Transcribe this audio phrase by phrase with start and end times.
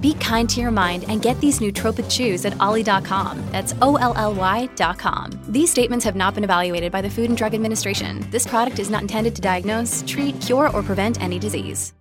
[0.00, 3.44] Be kind to your mind and get these nootropic chews at olly.com.
[3.52, 5.30] That's O L L Y.com.
[5.48, 8.26] These statements have not been evaluated by the Food and Drug Administration.
[8.30, 11.92] This product is not intended to diagnose, treat, cure, or prevent any disease.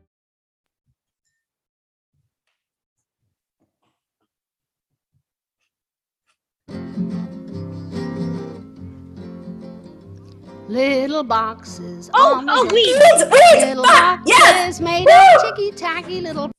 [10.70, 12.12] Little boxes.
[12.14, 15.50] Oh, on the oh, Little ah, boxes yes, made woo.
[15.50, 16.52] of ticky tacky little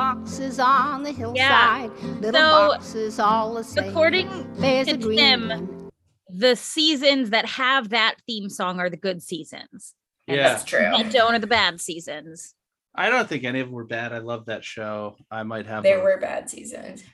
[0.00, 1.90] boxes on the hillside.
[2.20, 3.88] Little So, boxes all the same.
[3.88, 5.90] According There's to a green Tim,
[6.28, 9.94] the seasons that have that theme song are the good seasons.
[10.26, 10.48] And Yeah.
[10.48, 10.80] That's true.
[10.80, 12.54] that don't are the bad seasons.
[12.96, 14.12] I don't think any of them were bad.
[14.12, 15.16] I love that show.
[15.30, 17.04] I might have There a- were bad seasons.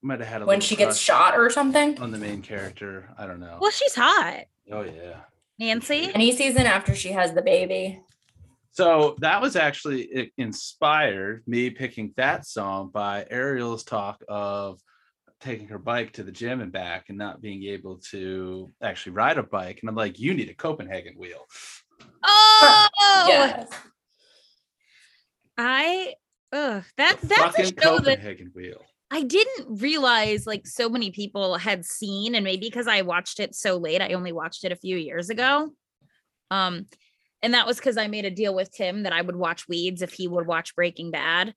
[0.00, 2.00] might have had a When she gets shot or something.
[2.00, 3.10] on the main character.
[3.18, 3.58] I don't know.
[3.60, 5.22] Well, she's hot, Oh yeah.
[5.58, 6.12] Nancy.
[6.14, 8.00] Any season after she has the baby.
[8.78, 14.80] So that was actually i- inspired me picking that song by Ariel's talk of
[15.40, 19.36] taking her bike to the gym and back and not being able to actually ride
[19.36, 19.80] a bike.
[19.80, 21.44] And I'm like, you need a Copenhagen wheel.
[22.22, 22.86] Oh,
[23.26, 23.68] Yes.
[25.56, 26.14] I.
[26.52, 28.80] Ugh, that The that's a fucking show that Copenhagen wheel.
[29.10, 33.56] I didn't realize like so many people had seen, and maybe because I watched it
[33.56, 35.70] so late, I only watched it a few years ago.
[36.52, 36.86] Um,
[37.42, 40.02] and that was because I made a deal with Tim that I would watch Weeds
[40.02, 41.54] if he would watch Breaking Bad.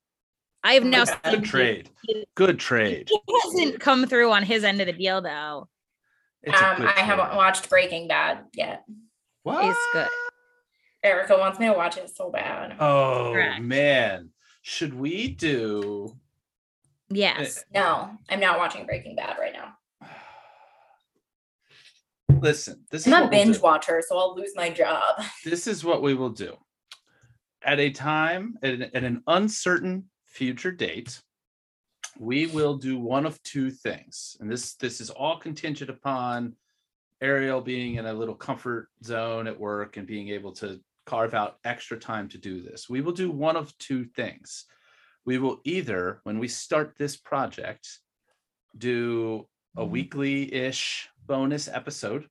[0.64, 1.18] I have Oh now God.
[1.24, 1.90] seen Good trade.
[2.34, 3.10] Good trade.
[3.10, 5.68] He hasn't come through on his end of the deal though.
[6.46, 8.84] Um, good I haven't watched Breaking Bad yet.
[9.42, 9.64] What?
[9.64, 10.08] It's good.
[11.02, 12.76] Erica wants me to watch it so bad.
[12.78, 13.60] Oh Correct.
[13.60, 14.30] man.
[14.62, 16.16] Should we do
[17.10, 17.64] Yes.
[17.74, 19.74] No, I'm not watching Breaking Bad right now.
[22.42, 25.22] Listen, this I'm is a what we'll binge watcher, so I'll lose my job.
[25.44, 26.56] this is what we will do.
[27.64, 31.20] At a time at an, at an uncertain future date
[32.18, 36.54] we will do one of two things and this this is all contingent upon
[37.20, 41.58] ariel being in a little comfort zone at work and being able to carve out
[41.64, 42.88] extra time to do this.
[42.88, 44.66] We will do one of two things.
[45.24, 47.88] We will either when we start this project
[48.76, 49.46] do
[49.76, 49.90] a mm-hmm.
[49.90, 52.28] weekly-ish bonus episode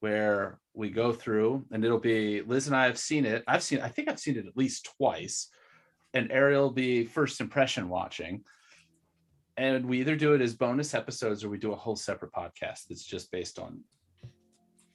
[0.00, 3.42] where we go through and it'll be Liz and I have seen it.
[3.48, 5.48] I've seen I think I've seen it at least twice.
[6.14, 8.44] And Ariel will be first impression watching.
[9.56, 12.86] And we either do it as bonus episodes or we do a whole separate podcast
[12.88, 13.80] that's just based on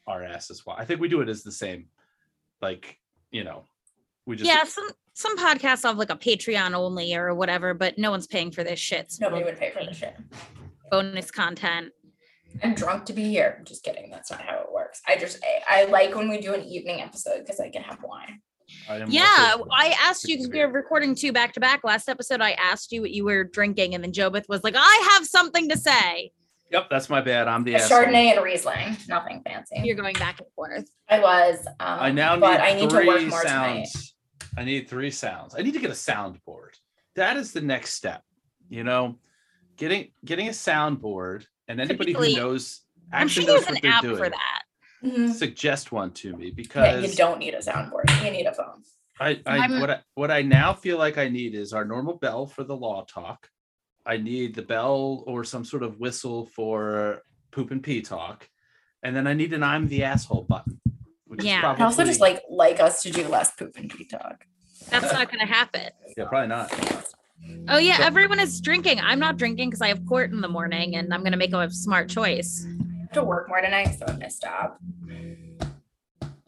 [0.08, 0.66] our asses.
[0.66, 1.88] Why I think we do it as the same,
[2.62, 2.98] like,
[3.30, 3.66] you know,
[4.26, 8.10] we just yeah, some some podcasts have like a Patreon only or whatever, but no
[8.10, 9.12] one's paying for this shit.
[9.12, 10.16] so Nobody would pay for the shit.
[10.94, 11.92] Bonus content.
[12.62, 13.56] I'm drunk to be here.
[13.58, 14.12] I'm just kidding.
[14.12, 15.02] That's not how it works.
[15.08, 17.98] I just I, I like when we do an evening episode because I can have
[18.04, 18.40] wine.
[18.88, 21.84] I Yeah, I asked you because we were recording two back to back.
[21.84, 25.10] Last episode, I asked you what you were drinking, and then Jobeth was like, "I
[25.14, 26.32] have something to say."
[26.72, 27.48] Yep, that's my bad.
[27.48, 28.00] I'm the A asshole.
[28.00, 28.98] Chardonnay and Riesling.
[29.10, 29.82] Nothing fancy.
[29.84, 30.88] You're going back and forth.
[31.10, 31.66] I was.
[31.66, 33.88] Um, I now need but I need to three work more tonight.
[33.88, 34.16] sounds.
[34.56, 35.56] I need three sounds.
[35.58, 36.76] I need to get a soundboard.
[37.16, 38.22] That is the next step.
[38.70, 39.18] You know,
[39.78, 43.74] getting getting a soundboard, and anybody who Typically- knows I'm sure actually there's knows an
[43.74, 44.18] what they're app doing.
[44.18, 44.62] for that.
[45.04, 45.34] Mhm.
[45.34, 48.24] Suggest one to me Yeah, because you don't need a soundboard.
[48.24, 48.84] You need a phone.
[49.20, 52.18] I, I I'm- what I what I now feel like I need is our normal
[52.18, 53.50] bell for the law talk.
[54.06, 58.50] I need the bell or some sort of whistle for poop and pee talk,
[59.04, 60.80] and then I need an I'm the asshole button.
[61.26, 61.58] Which Yeah.
[61.58, 64.46] is probably, I also just like like us to do less poop and pee talk.
[64.90, 65.90] That's not going to happen.
[66.18, 66.72] yeah, probably not.
[67.68, 69.00] Oh yeah, everyone is drinking.
[69.00, 71.54] I'm not drinking because I have court in the morning, and I'm going to make
[71.54, 72.66] a smart choice.
[72.68, 74.80] I have to work more tonight, so I'm gonna stop.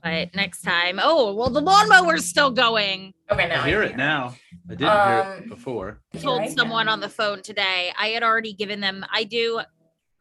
[0.04, 3.14] But next time, oh well, the lawnmower's still going.
[3.32, 4.36] Okay, now I hear it now.
[4.70, 6.00] I didn't hear it Um, before.
[6.14, 6.94] I told Right someone now.
[6.94, 7.92] on the phone today.
[7.98, 9.06] I had already given them.
[9.12, 9.62] I do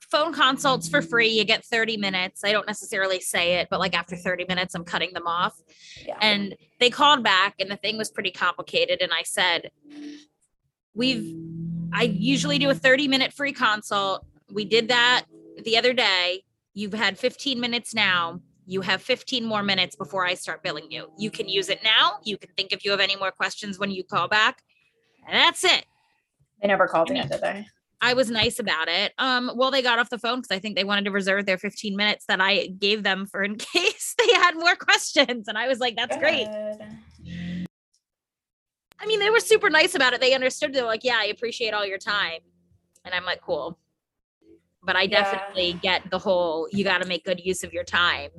[0.00, 1.28] phone consults for free.
[1.28, 2.44] You get 30 minutes.
[2.44, 5.55] I don't necessarily say it, but like after 30 minutes, I'm cutting them off.
[6.06, 6.16] Yeah.
[6.20, 9.02] And they called back, and the thing was pretty complicated.
[9.02, 9.70] And I said,
[10.94, 11.37] We've,
[11.93, 14.25] I usually do a 30 minute free consult.
[14.52, 15.25] We did that
[15.64, 16.44] the other day.
[16.73, 18.41] You've had 15 minutes now.
[18.67, 21.11] You have 15 more minutes before I start billing you.
[21.19, 22.19] You can use it now.
[22.25, 24.62] You can think if you have any more questions when you call back.
[25.26, 25.85] And that's it.
[26.62, 27.67] They never called in, did they?
[28.00, 29.12] I was nice about it.
[29.19, 31.56] Um, well, they got off the phone because I think they wanted to reserve their
[31.56, 35.49] 15 minutes that I gave them for in case they had more questions.
[35.49, 36.47] And I was like, that's great.
[39.00, 40.20] I mean, they were super nice about it.
[40.20, 40.73] They understood.
[40.73, 42.41] They're like, yeah, I appreciate all your time.
[43.05, 43.79] And I'm like, cool.
[44.82, 45.23] But I Yeah.
[45.23, 48.31] definitely get the whole you got to make good use of your time.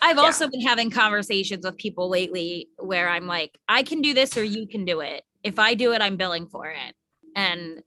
[0.00, 0.22] I've Yeah.
[0.22, 4.44] also been having conversations with people lately where I'm like, I can do this or
[4.44, 5.24] you can do it.
[5.42, 6.94] If I do it, I'm billing for it.
[7.34, 7.82] And,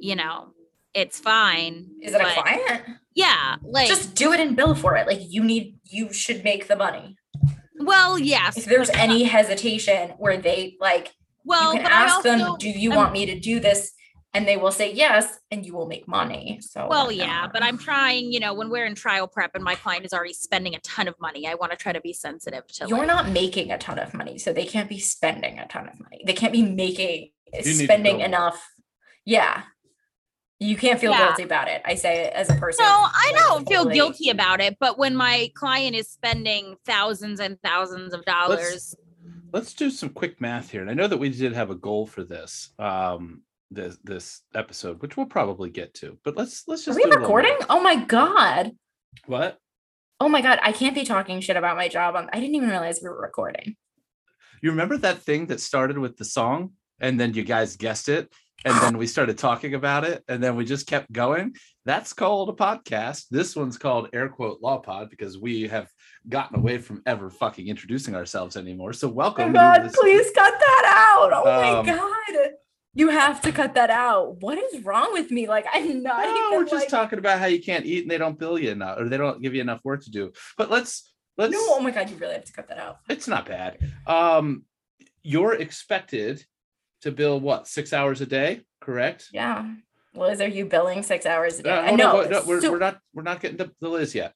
[0.00, 0.52] you know,
[0.94, 1.90] it's fine.
[2.02, 2.82] Is it a client?
[3.14, 3.56] Yeah.
[3.62, 5.06] Like, Just do it and bill for it.
[5.06, 7.16] Like you need, you should make the money.
[7.80, 8.56] well, yes.
[8.58, 11.14] If there's any hesitation where they like,
[11.48, 13.92] well, you can but I ask them, do you I'm- want me to do this?
[14.34, 16.58] And they will say yes, and you will make money.
[16.60, 17.52] So Well, yeah, not?
[17.54, 20.34] but I'm trying, you know, when we're in trial prep and my client is already
[20.34, 23.06] spending a ton of money, I want to try to be sensitive to you're like,
[23.06, 26.22] not making a ton of money, so they can't be spending a ton of money.
[26.26, 27.30] They can't be making
[27.62, 28.62] spending enough.
[29.24, 29.62] Yeah.
[30.60, 31.28] You can't feel Yeah.
[31.28, 31.80] guilty about it.
[31.86, 32.84] I say it as a person.
[32.84, 36.76] No, I like, don't feel totally- guilty about it, but when my client is spending
[36.84, 38.96] thousands and thousands of dollars, Let's
[39.76, 40.80] do some quick math here.
[40.80, 45.02] And I know that we did have a goal for this um this this episode,
[45.02, 46.18] which we'll probably get to.
[46.24, 47.56] But let's let's just Are we recording?
[47.68, 48.72] Oh my god.
[49.26, 49.58] What?
[50.20, 52.16] Oh my god, I can't be talking shit about my job.
[52.16, 53.76] I didn't even realize we were recording.
[54.62, 58.32] You remember that thing that started with the song and then you guys guessed it
[58.64, 61.54] and then we started talking about it and then we just kept going?
[61.84, 63.26] That's called a podcast.
[63.30, 65.88] This one's called air quote law pod because we have
[66.28, 68.92] gotten away from ever fucking introducing ourselves anymore.
[68.92, 69.52] So Oh welcome.
[69.52, 70.84] my god, please cut that
[71.20, 71.30] out.
[71.32, 72.50] Oh Um, my god.
[72.94, 74.40] You have to cut that out.
[74.42, 75.46] What is wrong with me?
[75.46, 78.10] Like I'm not No, even we're just like, talking about how you can't eat and
[78.10, 80.32] they don't bill you enough or they don't give you enough work to do.
[80.56, 82.98] But let's let's No, oh my god, you really have to cut that out.
[83.08, 83.78] it's not bad.
[84.06, 84.64] Um
[85.22, 86.44] you're expected
[87.02, 89.28] to bill what six hours a day, correct?
[89.32, 89.70] Yeah.
[90.14, 91.70] Liz, are you billing six hours a day?
[91.70, 92.40] Uh, I hold on, know.
[92.40, 94.32] no, we're, so- we're not we're not getting to the Liz yet.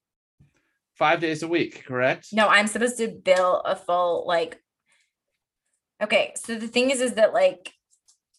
[1.03, 2.29] Five days a week, correct?
[2.33, 4.63] no, I'm supposed to bill a full like.
[6.01, 7.73] Okay, so the thing is, is that like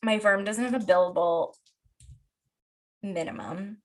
[0.02, 1.56] my firm doesn't have a billable
[3.02, 3.80] minimum.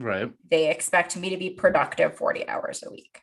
[0.00, 0.32] Right.
[0.50, 3.20] They expect me to be productive 40 hours a week.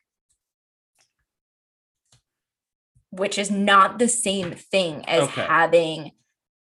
[3.10, 5.42] Which is not the same thing as Okay.
[5.46, 6.12] having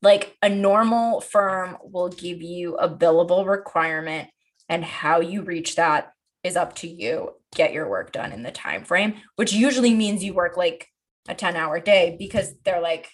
[0.03, 4.29] like a normal firm will give you a billable requirement
[4.69, 6.14] and how you reach that
[6.44, 7.32] is up to you.
[7.56, 10.88] Get your work done in the time frame, which usually means you work like
[11.29, 13.08] a 10 hour day because they're like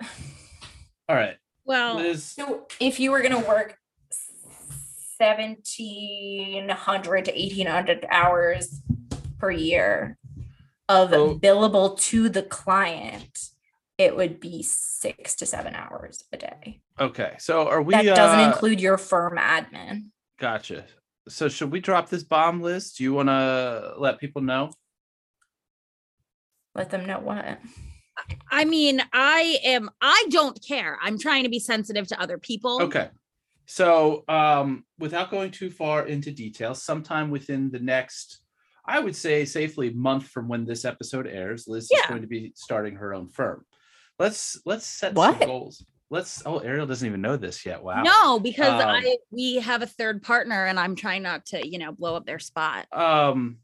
[1.08, 1.36] All right.
[1.64, 2.24] well, Liz.
[2.24, 3.76] so if you were gonna work
[5.18, 8.80] seventeen hundred to eighteen hundred hours
[9.38, 10.16] per year
[10.88, 11.38] of Oh.
[11.38, 13.50] billable to the client,
[13.98, 16.80] it would be six to seven hours a day.
[16.98, 17.34] Okay.
[17.38, 20.06] So are we That doesn't uh, include your firm admin.
[20.38, 20.84] gotcha.
[21.30, 22.98] So should we drop this bomb list?
[22.98, 24.70] Do you wanna let people know?
[26.74, 27.58] Let them know what.
[28.50, 30.98] I mean, I am, I don't care.
[31.02, 32.82] I'm trying to be sensitive to other people.
[32.82, 33.08] Okay.
[33.66, 38.40] So, um, without going too far into detail, sometime within the next,
[38.84, 42.52] I would say safely month from when this episode airs, Liz is going to be
[42.56, 43.64] starting her own firm.
[44.18, 45.38] Let's let's set What?
[45.38, 45.84] some goals.
[46.10, 46.42] Let's.
[46.44, 47.82] Oh, Ariel doesn't even know this yet.
[47.82, 48.02] Wow.
[48.02, 51.78] No, because Um, I we have a third partner and I'm trying not to, you
[51.78, 52.86] know, blow up their spot.
[52.92, 53.58] Um,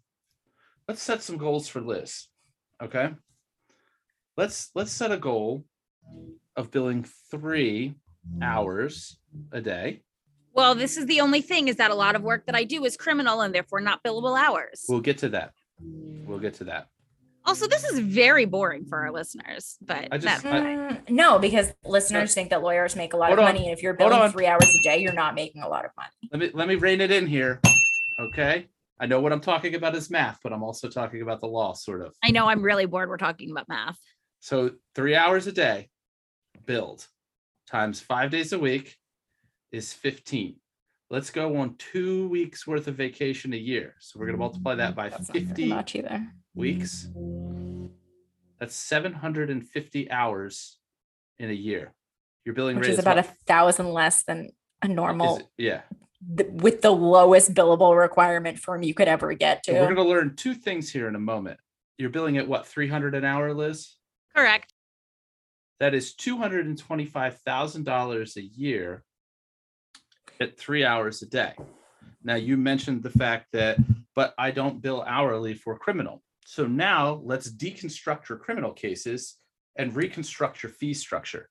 [0.89, 2.29] let's set some goals for Liz.
[2.83, 3.13] Okay.
[4.37, 5.65] Let's let's set a goal
[6.55, 7.97] of billing three
[8.41, 9.19] hours
[9.51, 10.03] a day.
[10.53, 12.85] Well, this is the only thing is that a lot of work that I do
[12.85, 14.85] is criminal and therefore not billable hours.
[14.89, 15.53] We'll get to that.
[15.81, 16.89] We'll get to that.
[17.47, 20.79] Also, this is very boring for our listeners, but I just- that's I- fine.
[20.79, 23.55] Mm, no, because listeners think that lawyers make a lot Hold of on.
[23.55, 25.85] money, and if you're Hold billing three hours a day, you're not making a lot
[25.85, 26.11] of money.
[26.33, 27.61] let me let me rein it in here
[28.19, 28.67] okay
[28.99, 31.73] i know what i'm talking about is math but i'm also talking about the law
[31.75, 33.09] sort of I know I'm really bored.
[33.11, 33.99] We're talking about math.
[34.41, 35.89] so three hours a day
[36.65, 37.07] build
[37.71, 38.97] times five days a week
[39.71, 40.57] is 15
[41.11, 44.75] let's go on two weeks worth of vacation a year so we're going to multiply
[44.75, 46.27] that by That's not very 50 much either.
[46.57, 47.09] Weeks
[48.59, 50.79] that's 750 hours
[51.39, 51.93] in a year
[52.45, 54.51] your billing Which rate is about a thousand less than
[54.83, 55.83] a normal it- yeah
[56.37, 60.03] th- with the lowest billable requirement firm you could ever get So we're going to
[60.03, 61.61] learn two things here in a moment
[61.99, 63.93] you're billing at what 300 an hour liz
[64.35, 64.73] Correct.
[65.81, 69.03] That is two hundred and twenty-five thousand dollars a year
[70.41, 71.55] at three hours a day.
[72.23, 73.79] Now you mentioned the fact that,
[74.15, 76.23] but I don't bill hourly for criminal.
[76.49, 79.35] So now let's deconstruct your criminal cases
[79.77, 81.51] and reconstruct your fee structure.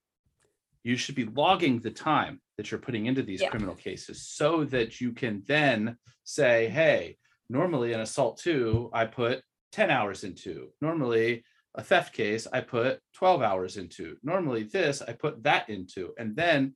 [0.84, 3.50] you should be logging the time that you're putting into these Yeah.
[3.50, 7.18] criminal cases so that you can then say, hey,
[7.50, 10.72] normally an assault two, I put 10 hours into.
[10.82, 14.20] Normally a theft case, I put 12 hours into.
[14.22, 16.14] Normally this, I put that into.
[16.20, 16.76] And then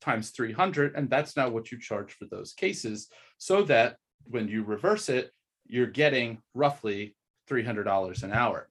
[0.00, 4.62] times 300 and that's now what you charge for those cases so that when you
[4.64, 5.30] reverse it
[5.66, 7.16] you're getting roughly
[7.50, 8.68] $300 an hour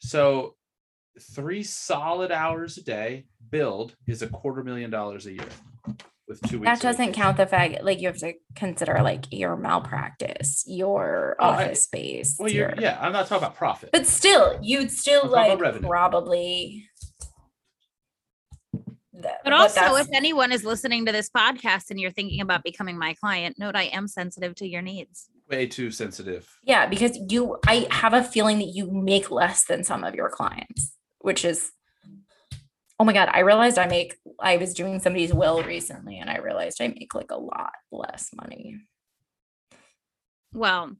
[0.00, 0.54] so
[1.20, 5.48] three solid hours a day build is a quarter million dollars a year
[6.26, 9.56] with two weeks That doesn't count the fact, like you have to consider like your
[9.56, 12.36] malpractice, your Oh, I- office space.
[12.38, 15.60] well you're your- yeah i'm not talking about profit But still, you'd still I'm like
[15.60, 15.88] revenue.
[15.88, 16.88] probably.
[19.12, 22.98] That- But also, if anyone is listening to this podcast and you're thinking about becoming
[22.98, 25.28] my client, note I am sensitive to your needs.
[25.50, 29.84] Way too sensitive Yeah, because you, I have a feeling that you make less than
[29.84, 31.70] some of your clients, which is,
[32.98, 36.38] oh my God, I realized I make, I was doing somebody's will recently and I
[36.38, 38.76] realized I make like a lot less money.
[40.52, 40.92] Well,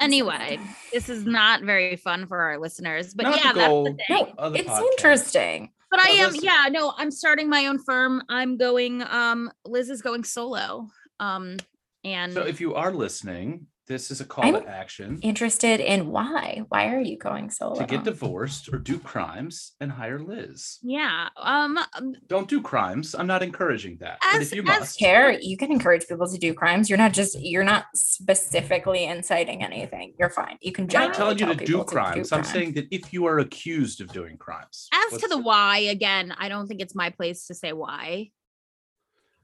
[0.00, 0.58] anyway,
[0.92, 3.84] this is not very fun for our listeners, but Not the yeah, that's the goal.
[3.84, 3.96] thing.
[4.10, 4.82] No, Other it's podcasts.
[4.98, 5.70] interesting.
[5.90, 6.44] But I am, listen.
[6.44, 8.20] yeah, no, I'm starting my own firm.
[8.28, 10.88] I'm going, um, Liz is going solo.
[11.20, 11.56] Um,
[12.02, 16.08] and so if you are listening this is a call I'm to action Interested in
[16.08, 16.62] why?
[16.68, 17.76] Why are you going solo?
[17.78, 21.78] to get divorced or do crimes and hire liz yeah, um,
[22.26, 25.56] don't do crimes i'm not encouraging that but As- if you as must care you
[25.56, 30.30] can encourage people to do crimes you're not just you're not specifically inciting anything you're
[30.30, 32.32] fine you can I'm generally not telling you tell to do people crimes.
[32.32, 34.88] I'm saying that if you are accused of doing crimes.
[34.92, 38.30] as to what's- the why, again, I don't think it's my place to say why.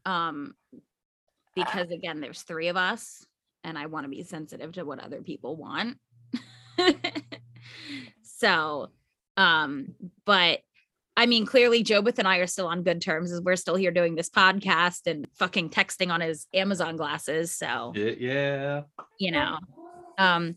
[0.05, 0.55] Um,
[1.55, 3.25] because again, there's three of us,
[3.65, 5.99] and I want to be sensitive to what other people want.
[8.23, 8.91] so,
[9.37, 10.61] um, but
[11.17, 13.91] I mean, clearly, Jobeth and I are still on good terms as we're still here
[13.91, 17.53] doing this podcast and fucking texting on his Amazon glasses.
[17.53, 18.83] So, Yeah, yeah.
[19.19, 19.59] you know,
[20.19, 20.57] um,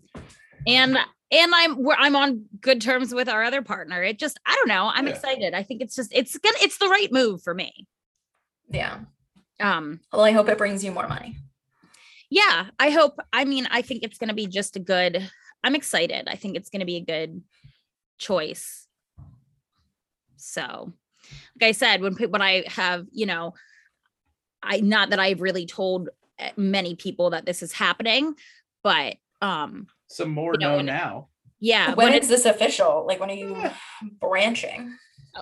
[0.65, 0.97] and
[1.31, 4.01] and I'm we're, I'm on good terms with our other partner.
[4.01, 4.89] It just I don't know.
[4.93, 5.13] I'm Yeah.
[5.13, 5.53] excited.
[5.53, 7.85] I think it's just it's gonna it's the right move for me.
[8.69, 8.99] yeah
[9.59, 11.35] Um, well i hope it brings you more money
[12.35, 13.17] yeah, I hope.
[13.31, 15.29] I mean, I think it's gonna be just a good.
[15.63, 16.27] I'm excited.
[16.27, 17.41] I think it's gonna be a good
[18.17, 18.87] choice.
[20.35, 20.93] So,
[21.59, 23.53] like I said, when when I have you know,
[24.61, 28.35] I not that I've really told uh, many people that this is happening,
[28.83, 31.29] but um, Some more You know, know when it- now.
[31.61, 33.55] yeah, when when is this official like when are you
[34.19, 34.93] branching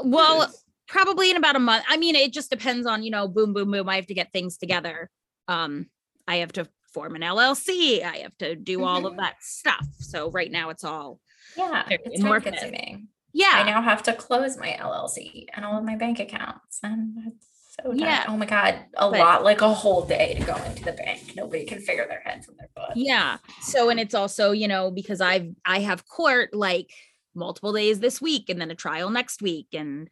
[0.03, 0.47] well
[0.87, 3.71] probably in about a month i mean it just depends on you know boom boom
[3.71, 5.09] boom i have to get things together
[5.47, 5.87] um
[6.27, 9.17] i have to form an llc i have to do all of Mhm.
[9.17, 9.85] that stuff.
[9.99, 11.19] So right now it's all
[11.57, 13.07] yeah it's time consuming.
[13.45, 17.47] I now have to close my llc and all of my bank accounts and it's
[17.81, 17.99] so tight.
[17.99, 18.25] Yeah.
[18.27, 21.33] oh my god a But- lot like a whole day to go into the bank.
[21.35, 23.37] Nobody can figure their head from their butt yeah.
[23.61, 26.91] So and it's also you know because i've i have court like
[27.35, 29.67] multiple days this week and then a trial next week.
[29.73, 30.09] And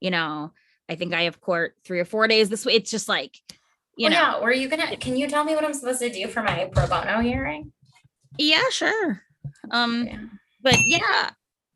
[0.00, 0.52] you know
[0.88, 3.38] i think i have court three or four days this week it's just like
[3.96, 4.38] you Well, know.
[4.38, 6.70] Yeah, were you gonna can you tell me what i'm supposed to do for my
[6.72, 7.72] pro bono hearing?
[8.38, 9.22] Yeah sure.
[9.70, 10.18] Um Yeah.
[10.62, 11.30] but yeah.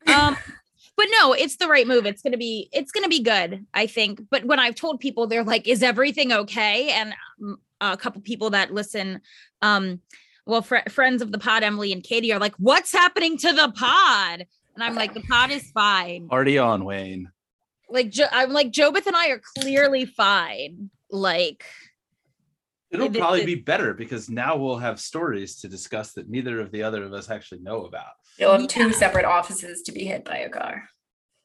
[0.07, 0.35] Um
[0.97, 2.05] but no it's the right move.
[2.05, 4.21] It's gonna be it's gonna be good i think.
[4.29, 6.89] But when i've told people they're like is everything okay?
[6.89, 9.21] And um, a couple people that listen
[9.61, 10.01] um
[10.45, 13.71] well fr- friends of the pod emily and katie are like what's happening to the
[13.75, 14.45] pod?
[14.75, 16.27] And i'm like the pod is fine.
[16.31, 17.31] Already on, Wayne.
[17.89, 20.89] like jo- i'm like jobeth and i are clearly fine.
[21.11, 21.63] Like
[22.91, 26.59] It'll It- probably it- be better because now we'll have stories to discuss that neither
[26.59, 28.13] of the other of us actually know about.
[28.37, 30.89] you'll have two separate offices to be hit by a car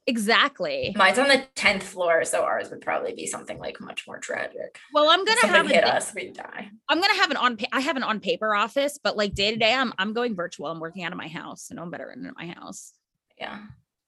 [0.06, 4.18] exactly mine's on the 10th floor so ours would probably be something like much more
[4.18, 7.56] tragic well i'm gonna have hit a, us we'd die I'm gonna have an on.
[7.72, 10.66] I have an on paper office, but like day to day, I'm I'm going virtual.
[10.66, 12.92] I'm working out of my house, and I'm better in my house.
[13.38, 13.60] yeah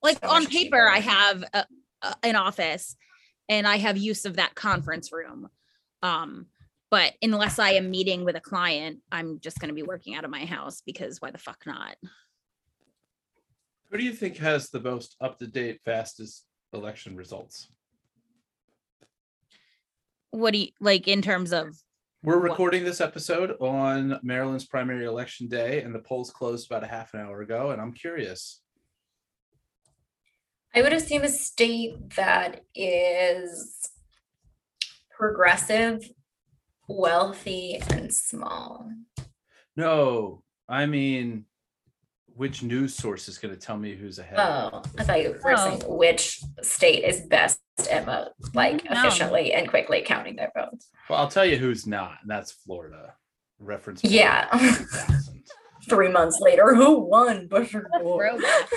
[0.02, 1.64] Like So on much paper, I have a,
[2.02, 2.94] a, an office,
[3.48, 5.48] and I have use of that conference room.
[6.02, 6.46] Um,
[6.90, 10.30] but unless I am meeting with a client, I'm just gonna be working out of
[10.30, 11.96] my house because why the fuck not?
[13.90, 17.68] Who do you think has the most up to date, fastest election results?
[20.30, 21.76] What do you like in terms of?
[22.22, 22.50] We're What?
[22.50, 27.14] recording this episode on Maryland's primary election day, and the polls closed about a half
[27.14, 27.70] an hour ago.
[27.70, 28.60] And I'm curious.
[30.74, 33.88] i would assume a state that is
[35.10, 36.10] progressive
[36.88, 38.90] wealthy and small
[39.76, 41.44] No, I mean,
[42.34, 44.38] which news source is going to tell me who's ahead?
[44.38, 45.56] oh i thought you were Oh.
[45.56, 48.90] saying which state is best at most, like No.
[48.92, 50.88] efficiently and quickly counting their votes.
[51.10, 53.14] Well, I'll tell you who's not, and that's Florida.
[53.58, 54.02] Reference.
[54.02, 54.48] Yeah.
[54.48, 55.42] Florida 2000.
[55.90, 57.46] Three months later, who won?
[57.48, 58.18] Butcher Bowl?
[58.18, 58.68] Throwback.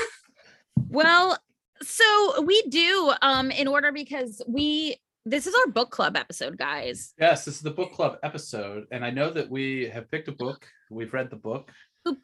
[0.90, 1.38] well,
[1.82, 4.98] so we do um in order because we
[5.30, 7.14] this is our book club episode, guys.
[7.20, 10.32] yes, this is the book club episode, and I know that we have picked a
[10.34, 10.66] book.
[10.90, 11.72] We've read the book.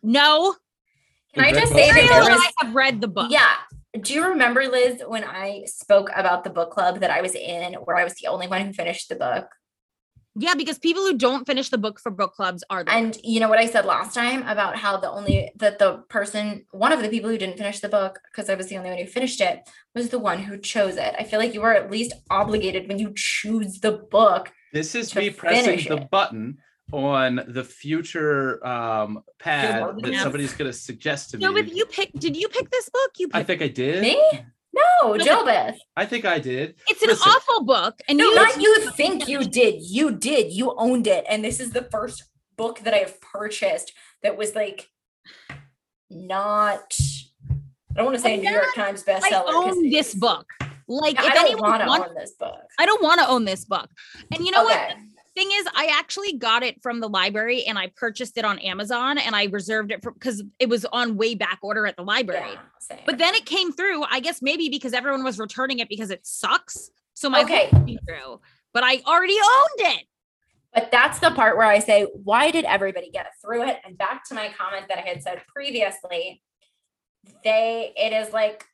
[0.02, 0.56] No,
[1.34, 2.06] Can I We've read just say that them.
[2.08, 3.32] there Ariel and was I have read the book.
[3.32, 3.56] Yeah.
[4.02, 7.74] Do you remember, Liz, when I spoke about the book club that I was in,
[7.76, 9.48] where I was the only one who finished the book?
[10.38, 13.40] Yeah, because people who don't finish the book for book clubs are the And you
[13.40, 17.02] know what I said last time about how the only that the person, one of
[17.02, 19.40] the people who didn't finish the book, because I was the only one who finished
[19.40, 19.62] it,
[19.94, 21.16] was the one who chose it.
[21.18, 24.52] I feel like you are at least obligated when you choose the book.
[24.74, 26.12] This is To me pressing the it.
[26.12, 26.58] button
[26.92, 30.20] on the future um, pad that it.
[30.20, 31.46] somebody's going to suggest to me.
[31.46, 33.12] No, but you pick did you pick this book?
[33.18, 34.02] You I think I did.
[34.02, 34.46] Me?
[34.76, 35.78] No, Jobeth.
[35.96, 36.76] I think I did.
[36.90, 37.32] it's an Listen.
[37.32, 38.00] awful book.
[38.10, 39.76] And No, you not you think you did.
[39.82, 40.52] You did.
[40.52, 41.26] You owned it.
[41.30, 42.24] And this is the first
[42.58, 44.90] book that I have purchased that was like
[46.10, 46.94] not
[47.98, 49.24] I don't want to say I'm New York Times bestseller.
[49.24, 50.46] I 'cause own this book.
[50.88, 52.62] Like Yeah, if I don't anyone want to wants own this book.
[52.78, 53.90] I don't want to own this book.
[54.34, 54.92] And you know what?
[55.36, 59.18] Thing is i actually got it from the library and i purchased it on amazon
[59.18, 62.52] and i reserved it for because it was on way back order at the library
[62.90, 66.10] Yeah, but then it came through i guess maybe because everyone was returning it because
[66.10, 67.70] it sucks so my Okay.
[67.70, 68.40] came through
[68.74, 70.04] but i already owned it
[70.74, 73.78] But that's the part where I say, why did everybody get through it?
[73.86, 76.42] And back to my comment that I had said previously,
[77.46, 78.66] they it is like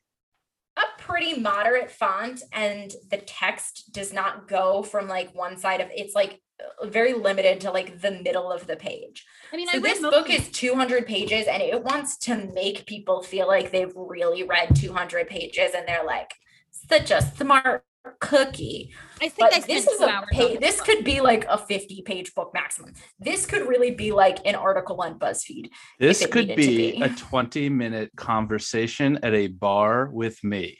[0.76, 5.88] a pretty moderate font, and the text does not go from like one side of
[5.94, 9.24] it's like Uh, very limited to like the middle of the page.
[9.52, 12.86] i mean So i this most book is 200 pages and it wants to make
[12.86, 16.30] people feel like they've really read 200 pages and they're like
[16.70, 17.84] such a smart
[18.20, 18.92] cookie.
[19.20, 20.86] i think i this is a hours on pa- this this book.
[20.86, 22.92] could be like a 50 page book maximum.
[23.18, 25.70] This could really be like an article on BuzzFeed.
[25.98, 27.02] This could be, be.
[27.02, 30.76] a 20 minute conversation at a bar with me.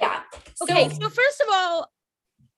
[0.00, 0.20] Yeah.
[0.62, 1.90] okay So so first of all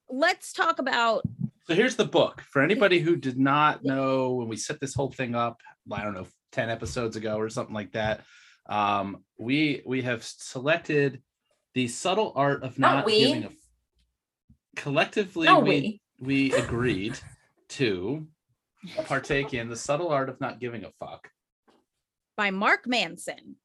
[0.08, 1.22] let's talk about
[1.66, 5.10] So here's the book for anybody who did not know when we set this whole
[5.10, 5.60] thing up.
[5.90, 8.20] I don't know, 10 episodes ago or something like that.
[8.66, 11.22] Um, we we have selected
[11.74, 13.18] the subtle art of Not not, we.
[13.18, 13.50] giving a
[14.76, 16.50] collectively no, we we.
[16.50, 17.18] we agreed
[17.70, 18.26] to
[19.06, 21.30] partake in the subtle art of not giving a fuck
[22.36, 23.56] by mark manson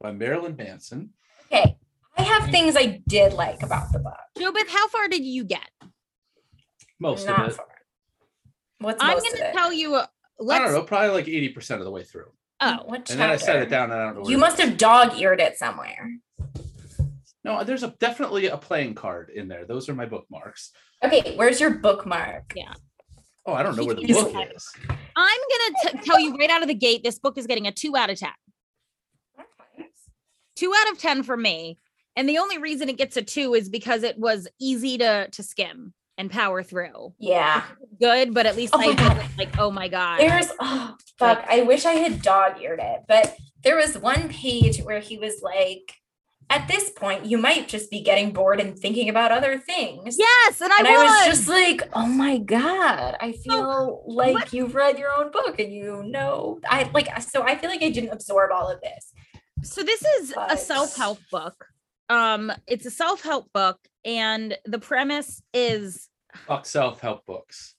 [0.00, 1.10] by Marilyn Manson.
[1.46, 1.76] Okay.
[2.16, 4.14] I have things I did like about the book.
[4.38, 5.68] jobeth how far did you get
[7.00, 7.54] Most Not of it.
[7.56, 7.66] far.
[8.80, 9.52] What's i'm most going of to it?
[9.54, 10.06] tell you uh, I
[10.38, 12.30] let's don't know, probably like 80% of the way through.
[12.60, 14.20] oh What And then I set it down and I don't know.
[14.22, 14.68] where You it must is.
[14.68, 16.10] have dog eared it somewhere.
[17.44, 19.64] No, there's a definitely a playing card in there.
[19.64, 20.70] Those are my bookmarks.
[21.02, 22.52] Okay, where's your bookmark?
[22.54, 22.74] Yeah.
[23.46, 24.70] Oh, I don't know where the book is.
[25.16, 27.72] i'm going to tell you right out of the gate this book is getting a
[27.72, 28.30] two out of ten
[30.56, 31.78] two out of 10 for me.
[32.16, 35.42] And the only reason it gets a two is because it was easy to to
[35.42, 37.14] skim and power through.
[37.18, 37.62] Yeah.
[38.00, 40.18] Good, but at least Oh I wasn't like, oh my God.
[40.20, 41.44] There's oh fuck.
[41.48, 45.40] I wish I had dog eared it, but there was one page where he was
[45.42, 45.94] like,
[46.50, 50.16] at this point, you might just be getting bored and thinking about other things.
[50.18, 50.96] yes, and I and was.
[50.96, 55.30] I was just like, oh my God, I feel like what- you've read your own
[55.30, 58.80] book and you know I like so I feel like I didn't absorb all of
[58.80, 59.12] this.
[59.62, 61.66] so this is a self-help book.
[62.08, 66.08] Um, it's a self-help book, and the premise is
[66.46, 67.74] Fuck self-help books.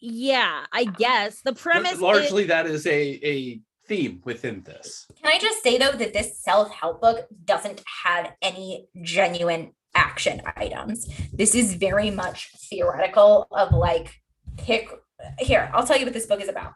[0.00, 1.42] yeah, I guess.
[1.42, 5.06] The premise is- Largely, that is a a theme within this.
[5.20, 11.08] Can I just say though that this self-help book doesn't have any genuine action items.
[11.32, 14.14] This is very much theoretical of like
[14.56, 14.88] pick
[15.38, 16.72] here, I'll tell you what this book is about.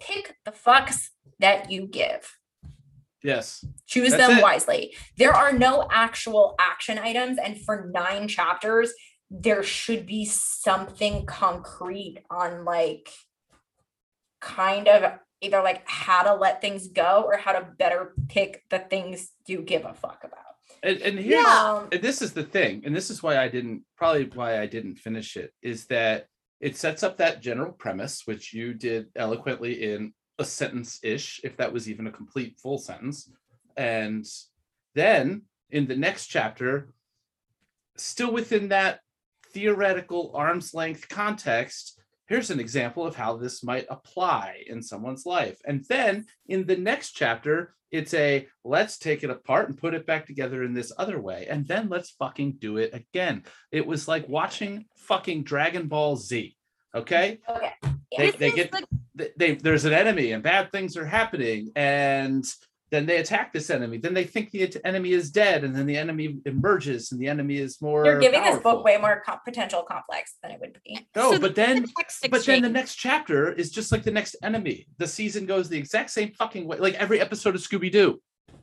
[0.00, 2.38] Pick the fucks that you give.
[3.22, 3.64] Yes.
[3.86, 4.42] Choose That's them it.
[4.42, 4.94] wisely.
[5.16, 8.92] There are no actual action items and for 9 chapters
[9.30, 13.10] there should be something concrete on like
[14.40, 18.78] kind of either like how to let things go or how to better pick the
[18.78, 20.44] things you give a fuck about.
[20.82, 23.82] And, and here's Um, and this is the thing, and this is why I didn't
[23.96, 26.26] probably why I didn't finish it is that
[26.60, 31.56] it sets up that general premise, which you did eloquently in a sentence ish, if
[31.56, 33.30] that was even a complete full sentence.
[33.76, 34.26] And
[34.94, 36.88] then in the next chapter,
[37.96, 39.00] still within that
[39.52, 45.58] theoretical arm's length context, here's an example of how this might apply in someone's life.
[45.66, 50.06] And then in the next chapter, it's a let's take it apart and put it
[50.06, 51.46] back together in this other way.
[51.48, 53.44] And then let's fucking do it again.
[53.72, 56.54] It was like watching fucking Dragon Ball Z.
[56.94, 57.38] Okay.
[57.48, 57.72] Okay.
[58.18, 62.44] They, they get the- they, they there's an enemy and bad things are happening and
[62.90, 63.98] then they attack this enemy.
[63.98, 67.58] Then they think the enemy is dead and then the enemy emerges and the enemy
[67.58, 71.06] is more You're giving this book way more com- potential complex than it would be.
[71.14, 74.10] no So but then the text but then the next chapter is just like the
[74.10, 74.86] next enemy.
[74.98, 78.20] The season goes the exact same fucking way like every episode of scooby-doo.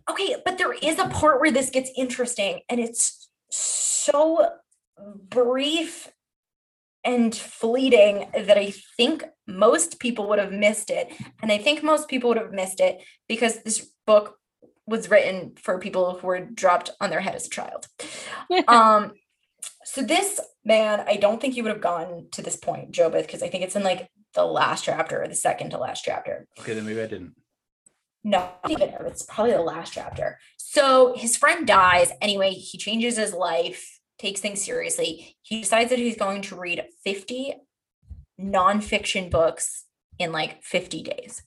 [0.09, 4.49] Okay, but there is a part where this gets interesting and it's so
[5.29, 6.11] brief
[7.03, 11.11] and fleeting that I think most people would have missed it.
[11.41, 14.37] And I think most people would have missed it because this book
[14.87, 17.87] was written for people who were dropped on their head as a child.
[18.67, 19.13] um
[19.83, 23.43] so this man, I don't think he would have gone to this point, Jobeth, because
[23.43, 26.47] I think it's in like the last chapter or the second to last chapter.
[26.59, 27.35] okay then maybe i didn't
[28.23, 28.89] No, even.
[29.01, 30.39] It's probably the last chapter.
[30.57, 32.11] So his friend dies.
[32.21, 35.37] Anyway, he changes his life, takes things seriously.
[35.43, 37.53] He decides that he's going to read 50
[38.39, 39.85] nonfiction books
[40.19, 41.43] in like 50 days.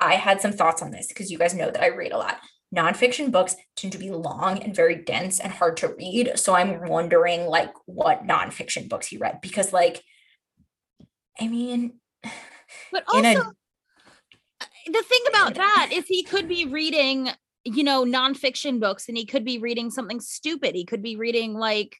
[0.00, 2.38] I had some thoughts on this because you guys know that I read a lot.
[2.74, 6.32] Nonfiction books tend to be long and very dense and hard to read.
[6.36, 10.02] So I'm wondering like what nonfiction books he read because like
[11.40, 12.00] I mean
[12.90, 13.52] But also, a-
[14.60, 17.28] uh, the thing about that is he could be reading,
[17.64, 20.74] you know, nonfiction books and he could be reading something stupid.
[20.74, 21.96] He could be reading like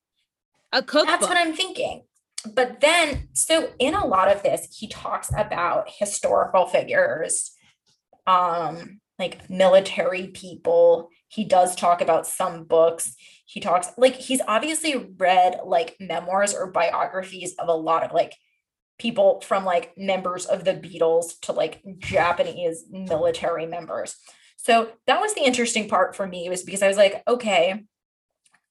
[0.72, 1.06] a cookbook.
[1.06, 2.02] That's what I'm thinking.
[2.52, 7.52] But then, so in a lot of this, he talks about historical figures,
[8.26, 11.09] um, like military people.
[11.28, 13.14] He does talk about some books.
[13.46, 18.35] He talks like he's obviously read like memoirs or biographies of a lot of like
[18.98, 24.16] people from like members of the Beatles to like Japanese military members.
[24.57, 27.85] So that was the interesting part for me was because I was like, okay,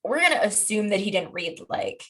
[0.03, 2.03] we're gonna assume that he didn't read like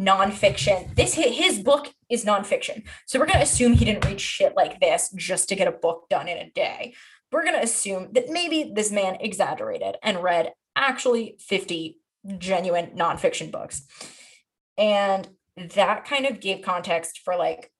[0.00, 0.94] nonfiction.
[0.96, 5.12] This his book is nonfiction, so we're gonna assume he didn't read shit like this
[5.14, 6.94] just to get a book done in a day.
[7.30, 11.98] We're gonna assume that maybe this man exaggerated and read actually fifty
[12.38, 13.82] genuine nonfiction books,
[14.78, 17.70] and that kind of gave context for like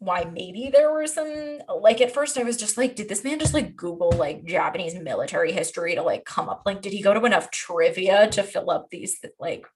[0.00, 3.38] why maybe there were some like at first I was just like, did this man
[3.38, 6.62] just like Google like Japanese military history to like come up?
[6.64, 9.66] Like, did he go to enough trivia to fill up these like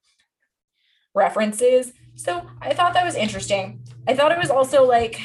[1.15, 1.93] references?
[2.17, 3.83] So I thought that was interesting.
[4.07, 5.21] I thought it was also like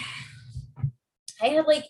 [1.42, 1.86] I had like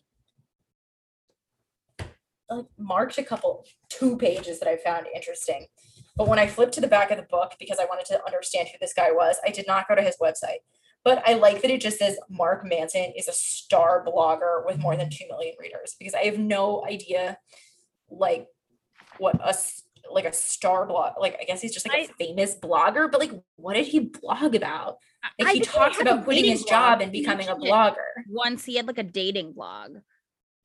[2.50, 5.68] like marked a couple two pages that I found interesting.
[6.16, 8.68] But when I flipped to the back of the book because I wanted to understand
[8.68, 10.60] who this guy was, I did not go to his website.
[11.04, 14.98] But I like that it just says Mark Manson is a star blogger with more
[14.98, 17.38] than 2 million readers because I have no idea
[18.10, 18.48] like
[19.18, 19.56] what a
[20.12, 23.20] like a star blog like I guess he's just like a I- famous blogger but
[23.20, 24.98] like what did he blog about?
[25.38, 27.96] Like I he talks about quitting his job and becoming a blogger.
[28.30, 29.98] Once he had like a dating blog,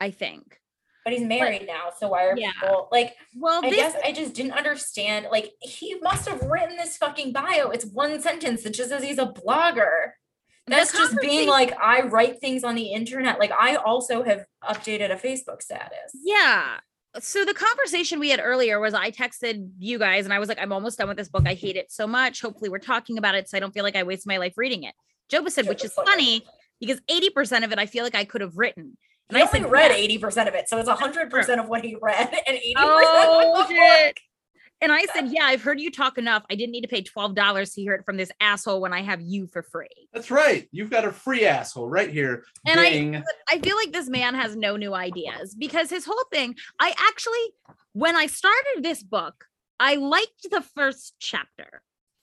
[0.00, 0.58] I think.
[1.04, 2.52] But he's married now, so why are Yeah.
[2.52, 5.26] people like Well, I this guess I just didn't understand.
[5.30, 7.70] Like he must have written this fucking bio.
[7.70, 10.12] It's one sentence that just says he's a blogger.
[10.66, 13.38] That's just being like I write things on the internet.
[13.38, 16.12] Like I also have updated a Facebook status.
[16.22, 16.78] Yeah.
[17.20, 20.58] So the conversation we had earlier was I texted you guys and I was like,
[20.60, 21.44] I'm almost done with this book.
[21.46, 22.40] I hate it so much.
[22.40, 24.82] Hopefully we're talking about it so I don't feel like I waste my life reading
[24.82, 24.94] it.
[25.32, 26.44] Joba said, which is funny
[26.80, 28.96] because 80% of it I feel like I could have written.
[29.28, 31.66] And I only said, read "Yeah." eighty percent of it, so it's hundred percent of
[31.66, 33.00] what he read and eighty percent.
[33.00, 34.18] Oh shit.
[34.80, 36.44] And I said, Yeah, I've heard you talk enough.
[36.50, 39.20] I didn't need to pay $12 to hear it from this asshole when I have
[39.20, 39.88] you for free.
[40.12, 44.08] that's right you've got a free asshole right here And I- I feel like this
[44.08, 49.02] man has no new ideas because his whole thing, I actually, when I started this
[49.02, 49.46] book,
[49.80, 51.82] I liked the first chapter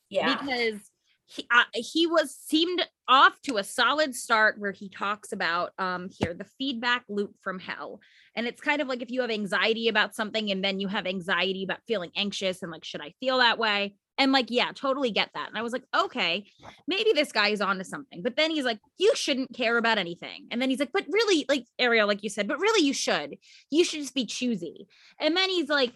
[0.09, 0.35] Yeah.
[0.37, 0.81] because
[1.25, 6.09] he uh, he was seemed off to a solid start where he talks about um
[6.19, 8.01] here the feedback loop from hell
[8.35, 11.05] and it's kind of like if you have anxiety about something and then you have
[11.05, 13.95] anxiety about feeling anxious and like should I feel that way?
[14.17, 15.47] And like yeah totally get that.
[15.49, 16.45] And I was like okay
[16.87, 18.21] maybe this guy is onto something.
[18.21, 20.47] But then he's like you shouldn't care about anything.
[20.51, 23.37] And then he's like but really like Ariel like you said but really you should.
[23.69, 24.87] You should just be choosy.
[25.19, 25.93] And then he's like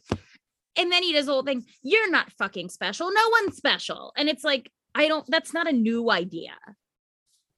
[0.77, 3.11] and then he does the whole thing you're not fucking special.
[3.13, 4.11] No one's special.
[4.17, 6.53] And it's like i don't that's not a new idea.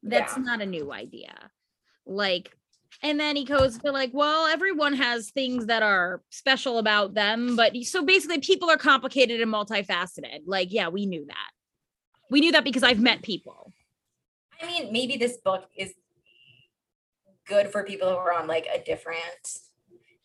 [0.03, 0.43] That's Yeah.
[0.43, 1.33] not a new idea.
[2.05, 2.51] Like
[3.03, 7.55] and then he goes to like well everyone has things that are special about them
[7.55, 11.51] but so basically people are complicated and multifaceted like yeah we knew that
[12.29, 13.71] we knew that because i've met people
[14.61, 15.93] I mean, maybe this book is
[17.47, 19.59] good for people who are on like a different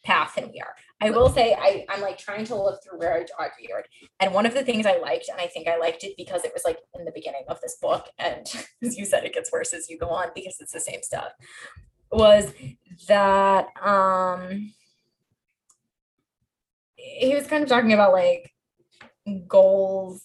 [0.04, 0.74] path than we are.
[1.00, 3.86] I will say I, I'm like trying to look through where I dog eared.
[4.18, 6.52] And one of the things I liked, and I think I liked it because it
[6.52, 8.46] was like in the beginning of this book, and
[8.82, 11.32] as you said, it gets worse as you go on because it's the same stuff,
[12.12, 12.52] was
[13.08, 14.72] that um
[16.96, 18.52] he was kind of talking about like
[19.46, 20.24] goals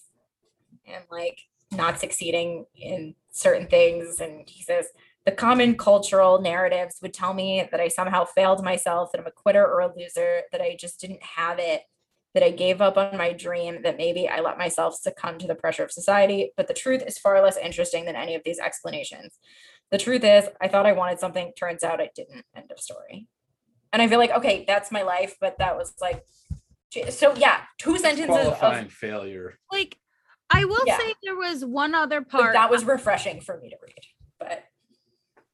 [0.86, 1.40] and like
[1.72, 4.20] not succeeding in certain things.
[4.20, 4.88] And he says,
[5.26, 9.32] the common cultural narratives would tell me that I somehow failed myself, that I'm a
[9.32, 11.82] quitter or a loser, that I just didn't have it,
[12.34, 15.56] that I gave up on my dream, that maybe I let myself succumb to the
[15.56, 16.52] pressure of society.
[16.56, 19.38] But the truth is far less interesting than any of these explanations.
[19.92, 22.44] The truth is, I thought I wanted something, turns out I didn't.
[22.56, 23.28] End of story.
[23.94, 26.24] And I feel like, okay, that's my life, but that was like,
[27.10, 29.58] so yeah, two sentences Qualifying of failure.
[29.72, 29.98] Like,
[30.50, 30.98] I will Yeah.
[30.98, 32.54] say there was one other but part.
[32.54, 33.96] that was refreshing for me to read.
[34.40, 34.64] But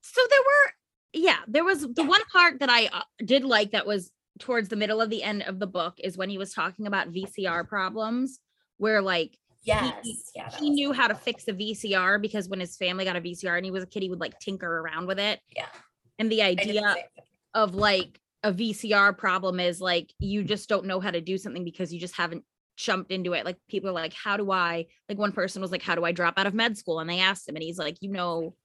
[0.02, 0.74] so there were
[1.14, 4.76] yeah there was the one part that i uh, did like that was towards the
[4.76, 8.40] middle of the end of the book is when he was talking about vcr problems
[8.78, 13.06] where like yes, yeah, he knew how to fix the vcr because when his family
[13.06, 15.40] got a vcr and he was a kid he would like tinker around with it
[15.56, 15.68] Yeah.
[16.20, 16.96] and the I did the idea
[17.54, 21.64] of like a vcr problem is like you just don't know how to do something
[21.64, 22.44] because you just haven't
[22.76, 25.84] jumped into it like people are like how do i like one person was like
[25.84, 27.98] how do i drop out of med school and they asked him and he's like
[28.02, 28.56] you know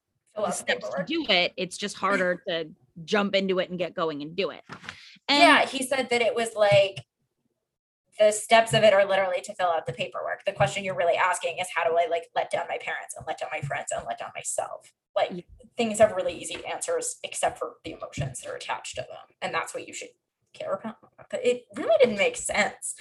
[0.47, 1.53] the steps to do it.
[1.57, 2.69] It's just harder to
[3.05, 4.63] jump into it and get going and do it.
[5.29, 7.01] And yeah, he said that it was like
[8.19, 10.45] the steps of it are literally to fill out the paperwork.
[10.45, 13.25] The question you're really asking is how do I like let down my parents and
[13.27, 14.93] let down my friends and let down myself?
[15.15, 15.43] Like Yeah.
[15.77, 19.37] things have really easy answers except for the emotions that are attached to them.
[19.41, 20.11] And that's what you should
[20.53, 20.97] care about.
[21.31, 22.95] But it really didn't make sense.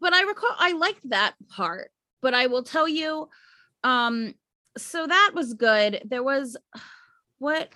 [0.00, 1.90] but I recall I liked that part.
[2.20, 3.28] But I will tell you,
[3.84, 4.34] um,
[4.76, 6.02] so that was good.
[6.04, 6.56] There was
[7.38, 7.68] what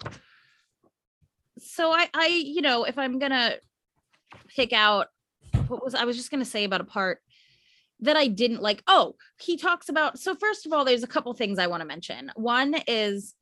[1.58, 3.56] so I I you know if I'm gonna
[4.48, 5.08] pick out
[5.72, 7.20] what was I was just gonna say about a part
[8.00, 8.82] that I didn't like.
[8.86, 11.86] Oh, he talks about so first of all, there's a couple things I want to
[11.86, 12.30] mention.
[12.36, 13.34] One is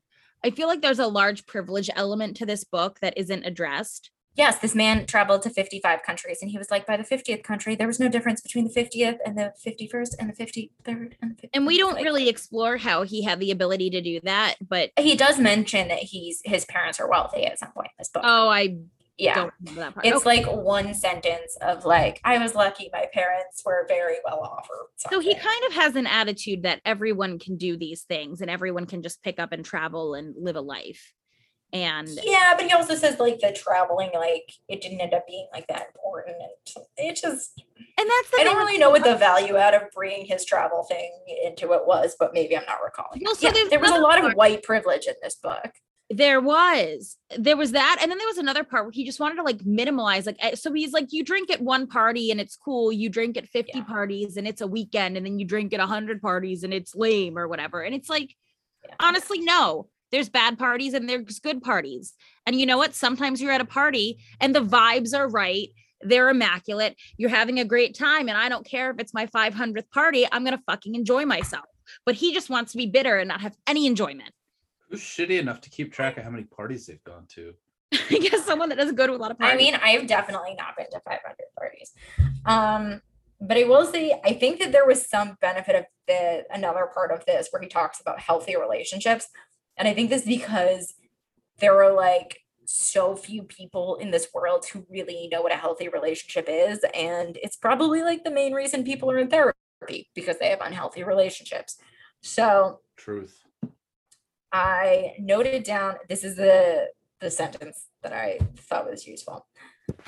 [0.45, 4.11] I feel like there's a large privilege element to this book that isn't addressed.
[4.37, 7.75] Yes, this man traveled to 55 countries and he was like by the 50th country,
[7.75, 11.43] there was no difference between the 50th and the 51st and the 53rd and the
[11.43, 11.51] 50th.
[11.53, 14.91] And we don't Like, really explore how he had the ability to do that, but
[14.99, 18.23] he does mention that he's his parents are wealthy at some point in this book.
[18.25, 18.77] oh, I
[19.21, 19.35] yeah.
[19.35, 20.07] don't remember that part.
[20.07, 20.43] It's Okay.
[20.45, 25.21] like one sentence of like, I was lucky my parents were very well off so
[25.21, 29.03] he kind of has an attitude that everyone can do these things and everyone can
[29.03, 31.13] just pick up and travel and live a life.
[31.73, 35.47] And Yeah, but he also says like the traveling, like it didn't end up being
[35.53, 36.37] like that important.
[36.41, 37.63] And it just
[37.97, 40.83] and that's the I don't really know what the value out of bringing his travel
[40.89, 41.11] thing
[41.45, 43.23] into it was, but maybe I'm not recalling.
[43.35, 45.71] So yeah, there was a lot part- of white privilege in this book.
[46.13, 49.37] There was there was that and then there was another part where he just wanted
[49.37, 52.57] to like minimalize like eh, so he's like you drink at one party and it's
[52.57, 53.85] cool you drink at 50 Yeah.
[53.85, 57.39] parties and it's a weekend and then you drink at 100 parties and it's lame
[57.39, 58.35] or whatever and it's like
[58.89, 58.95] Yeah.
[58.99, 63.53] honestly no there's bad parties and there's good parties and you know what sometimes you're
[63.53, 65.69] at a party and the vibes are right
[66.01, 69.89] they're immaculate you're having a great time and i don't care if it's my 500th
[69.93, 71.67] party i'm gonna fucking enjoy myself
[72.05, 74.33] but he just wants to be bitter and not have any enjoyment
[74.91, 77.55] Who's shitty enough to keep track of how many parties they've gone to?
[77.93, 79.55] I guess someone that doesn't go to a lot of parties.
[79.55, 81.93] I mean, I've definitely not been to 500 parties.
[82.45, 83.01] Um,
[83.41, 87.11] but I will say, I think that there was some benefit of the another part
[87.11, 89.29] of this where he talks about healthy relationships.
[89.77, 90.95] And I think this is because
[91.59, 95.89] there are like so few people in this world who really know what a healthy
[95.89, 96.85] relationship is.
[96.95, 101.03] And it's probably like the main reason people are in therapy because they have unhealthy
[101.03, 101.79] relationships.
[102.23, 103.43] So Truth.
[104.53, 106.89] I noted down this is the
[107.21, 109.47] the sentence that I thought was useful.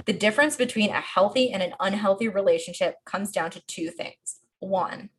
[0.07, 4.40] The difference between a healthy and an unhealthy relationship comes down to two things.
[4.61, 5.11] One,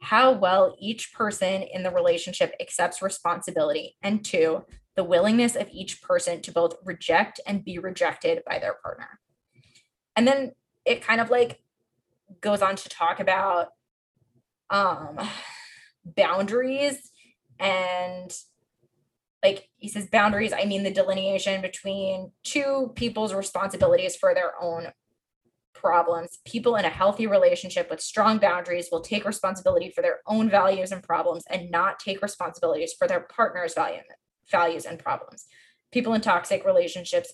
[0.00, 4.64] how well each person in the relationship accepts responsibility, and two,
[4.94, 9.18] the willingness of each person to both reject and be rejected by their partner.
[10.14, 10.52] And then
[10.84, 11.60] it kind of like
[12.40, 13.68] goes on to talk about
[14.70, 15.18] um
[16.04, 17.10] boundaries
[17.58, 18.32] and
[19.42, 24.88] like he says boundaries i mean the delineation between two people's responsibilities for their own
[25.80, 26.38] problems.
[26.44, 30.92] People in a healthy relationship with strong boundaries will take responsibility for their own values
[30.92, 34.00] and problems and not take responsibilities for their partner's value,
[34.50, 35.46] values and problems.
[35.90, 37.32] People in toxic relationships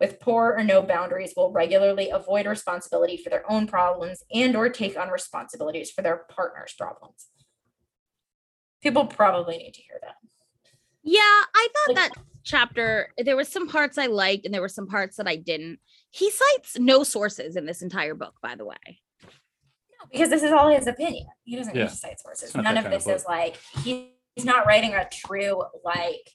[0.00, 4.68] with poor or no boundaries will regularly avoid responsibility for their own problems and or
[4.68, 7.26] take on responsibilities for their partner's problems.
[8.80, 10.14] People probably need to hear that
[11.02, 11.20] yeah,
[11.54, 14.86] I thought Like- that chapter, there was some parts I liked and there were some
[14.86, 15.80] parts that I didn't.
[16.10, 18.76] He cites no sources in this entire book, by the way.
[19.22, 19.28] No,
[20.10, 21.26] because this is all his opinion.
[21.44, 21.84] He doesn't Yeah.
[21.84, 22.54] need to cite sources.
[22.54, 26.30] None of kind of this is like he's not writing a true like.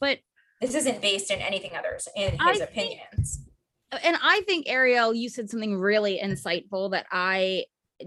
[0.00, 0.20] But
[0.60, 3.46] This isn't based in anything others in I his think- opinions.
[4.02, 7.66] and I think Ariel, you said something really insightful that I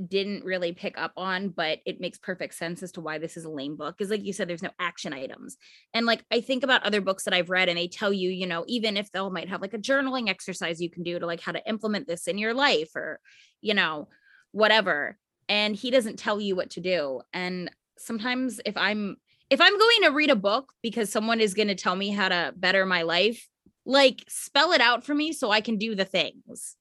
[0.09, 3.45] didn't really pick up on, but it makes perfect sense as to why this is
[3.45, 3.95] a lame book.
[3.99, 5.57] Is like you said, there's no action items.
[5.93, 8.47] And like I think about other books that I've read and they tell you, you
[8.47, 11.41] know, even if they'll might have like a journaling exercise you can do to like
[11.41, 13.19] how to implement this in your life or,
[13.61, 14.07] you know,
[14.51, 15.17] whatever.
[15.49, 17.21] And he doesn't tell you what to do.
[17.33, 19.17] And sometimes if I'm
[19.49, 22.29] if I'm going to read a book because someone is going to tell me how
[22.29, 23.47] to better my life,
[23.85, 26.75] like spell it out for me so I can do the things.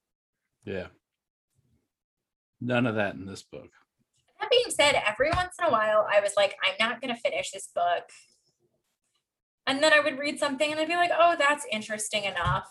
[0.65, 0.87] Yeah.
[2.65, 3.69] None of that in this book.
[4.41, 7.21] That being said, every once in a while, I was like, I'm not going to
[7.21, 8.05] finish this book.
[9.67, 12.69] And then I would read something and I'd be like, oh, that's interesting enough.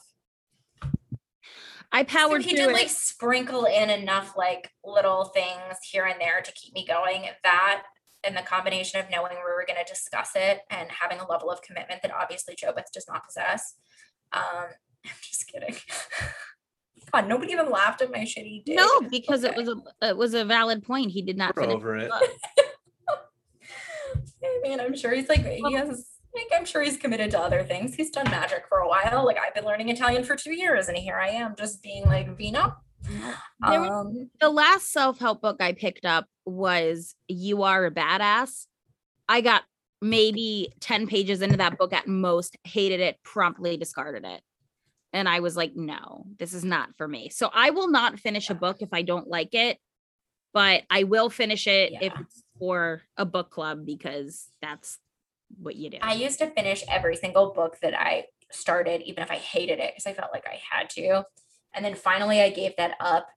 [1.92, 2.74] I So powered he through did it.
[2.74, 7.26] like sprinkle in enough like little things here and there to keep me going.
[7.44, 7.84] That
[8.24, 11.52] and the combination of knowing we were going to discuss it and having a level
[11.52, 13.76] of commitment that obviously Jobeth does not possess.
[14.32, 14.70] Um,
[15.06, 15.76] I'm just kidding.
[17.12, 18.76] God, nobody even laughed at my shitty dig.
[18.76, 19.76] no, because it was a
[20.10, 21.12] it was a valid point.
[21.12, 22.10] He did not We're finish over it.
[22.10, 22.30] book.
[24.44, 27.64] I mean, I'm sure he's like he has like I'm sure he's committed to other
[27.64, 27.96] things.
[27.96, 29.26] He's done magic for a while.
[29.26, 32.36] Like I've been learning Italian for two years, and here I am just being like
[32.38, 32.76] Vino.
[33.70, 38.66] There was- Um, the last self-help book I picked up was You Are a Badass.
[39.28, 39.64] I got
[40.02, 44.42] maybe 10 pages into that book at most, hated it, promptly discarded it.
[45.14, 47.30] And I was like, no, this is not for me.
[47.30, 48.84] So I will not finish a book ah.
[48.84, 49.78] if I don't like it,
[50.54, 54.98] but I will finish it if it's for a book club because that's
[55.58, 55.98] what you do.
[56.02, 59.94] I used to finish every single book that I started, even if I hated it,
[59.94, 61.24] because I felt like I had to.
[61.74, 63.28] And then finally, I gave that up.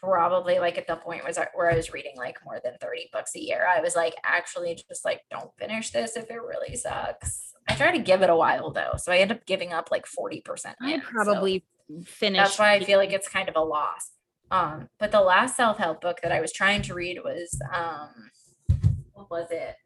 [0.00, 3.34] Probably like at the point was where I was reading like more than 30 books
[3.36, 3.66] a year.
[3.66, 7.52] I was like, actually, just like, don't finish this if it really sucks.
[7.68, 8.94] I tried to give it a while though.
[8.96, 10.74] So I ended up giving up like 40%.
[10.80, 11.64] I in, so probably
[12.04, 12.42] finished.
[12.42, 14.10] that's why I feel like it's kind of a loss.
[14.50, 18.08] Um, but the last self-help book that I was trying to read was um
[19.14, 19.76] what was it?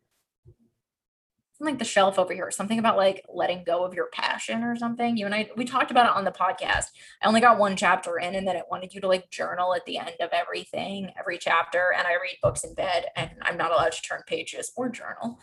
[1.56, 4.76] Something like the shelf over here, something about like letting go of your passion or
[4.76, 5.16] something.
[5.16, 6.86] You and I we talked about it on the podcast.
[7.22, 9.86] I only got one chapter in and then it wanted you to like journal at
[9.86, 11.94] the end of everything, every chapter.
[11.96, 15.38] And I read books in bed and I'm not allowed to turn pages or journal.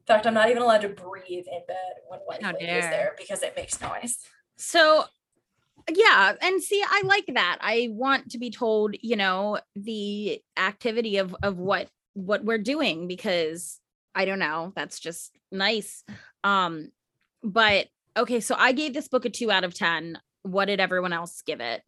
[0.00, 3.42] In fact, I'm not even allowed to breathe in bed when Lady is there because
[3.42, 4.18] it makes noise.
[4.56, 5.04] So
[5.90, 7.58] yeah, and see, I like that.
[7.60, 13.08] I want to be told, you know, the activity of of what what we're doing
[13.08, 13.80] because
[14.14, 16.04] I don't know, that's just nice.
[16.42, 16.90] Um,
[17.42, 20.18] but okay, so I gave this book a two out of ten.
[20.42, 21.82] What did everyone else give it?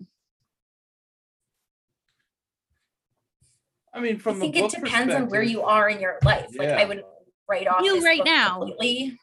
[3.92, 6.18] I mean, from I think a it book depends on where you are in your
[6.24, 6.48] life.
[6.54, 6.88] Like I Yeah.
[6.88, 7.02] would
[7.48, 8.58] write off You this right book now.
[8.58, 9.18] completely.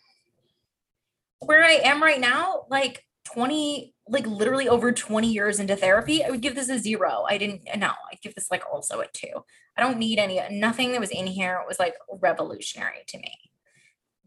[1.40, 6.30] Where I am right now, like 20, like literally over 20 years into therapy, I
[6.30, 7.26] would give this a zero.
[7.30, 9.44] I didn't no, I'd give this like also a two.
[9.78, 13.34] I don't need any nothing that was in here was like revolutionary to me.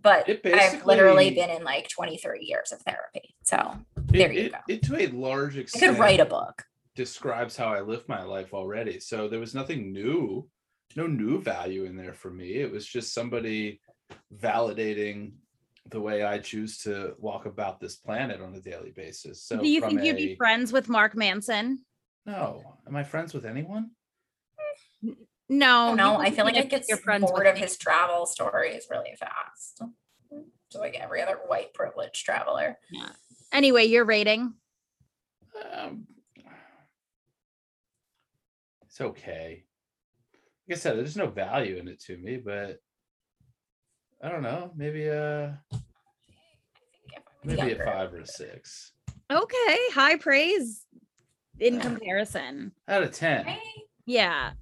[0.00, 3.34] But I've literally been in like 23 years of therapy.
[3.44, 4.58] So It- there you it- go.
[4.68, 6.64] It to a large I extent could write a book.
[6.94, 9.00] describes how I live my life already.
[9.00, 10.48] So there was nothing new,
[10.96, 12.54] no new value in there for me.
[12.54, 13.80] It was just somebody
[14.34, 15.32] validating
[15.90, 19.42] the way I choose to walk about this planet on a daily basis.
[19.42, 21.84] So Do you from think you'd be friends with Mark Manson?
[22.24, 23.90] No, am I friends with anyone?
[25.02, 25.12] Hmm.
[25.48, 28.26] No, no, I feel like be I if get you're friends bored of his travel
[28.26, 29.80] stories really fast.
[30.70, 32.76] So like every other white privileged traveler.
[32.90, 33.10] Yeah.
[33.52, 34.54] Anyway, your rating.
[35.72, 36.06] Um,
[38.84, 39.64] it's okay.
[40.68, 42.80] Like I said, there's no value in it to me, but
[44.20, 44.72] I don't know.
[44.74, 45.62] Maybe a
[47.44, 48.92] maybe a five or a six
[49.30, 50.86] Okay, high praise
[51.60, 51.80] in Yeah.
[51.82, 52.72] comparison.
[52.88, 53.46] out of ten.
[53.46, 53.60] I
[54.06, 54.52] Yeah.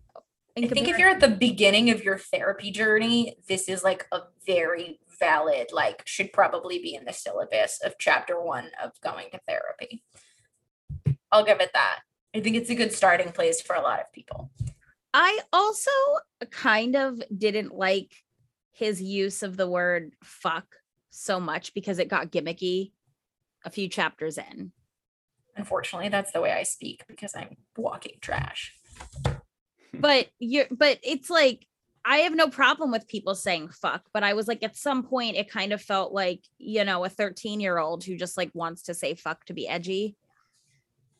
[0.56, 4.20] I think if you're at the beginning of your therapy journey, this is like a
[4.46, 9.40] very valid, like should probably be in the syllabus of chapter one of going to
[9.48, 10.04] therapy.
[11.32, 12.00] I'll give it that.
[12.36, 14.52] I think it's a good starting place for a lot of people.
[15.12, 15.90] I also
[16.50, 18.12] kind of didn't like
[18.72, 20.66] his use of the word fuck
[21.10, 22.92] so much because it got gimmicky
[23.64, 24.72] a few chapters in.
[25.56, 28.72] Unfortunately, that's the way I speak because I'm walking trash.
[30.00, 31.66] But you're but it's like
[32.04, 35.36] I have no problem with people saying fuck, but I was like, at some point,
[35.36, 38.82] it kind of felt like, you know, a 13 year old who just like wants
[38.82, 40.16] to say fuck to be edgy.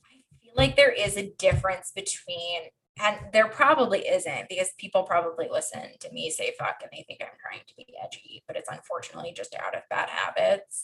[0.05, 2.65] I feel like there is a difference between,
[3.01, 7.21] and there probably isn't because people probably listen to me say fuck and they think
[7.23, 10.83] I'm trying to be edgy, but it's unfortunately just out of bad habits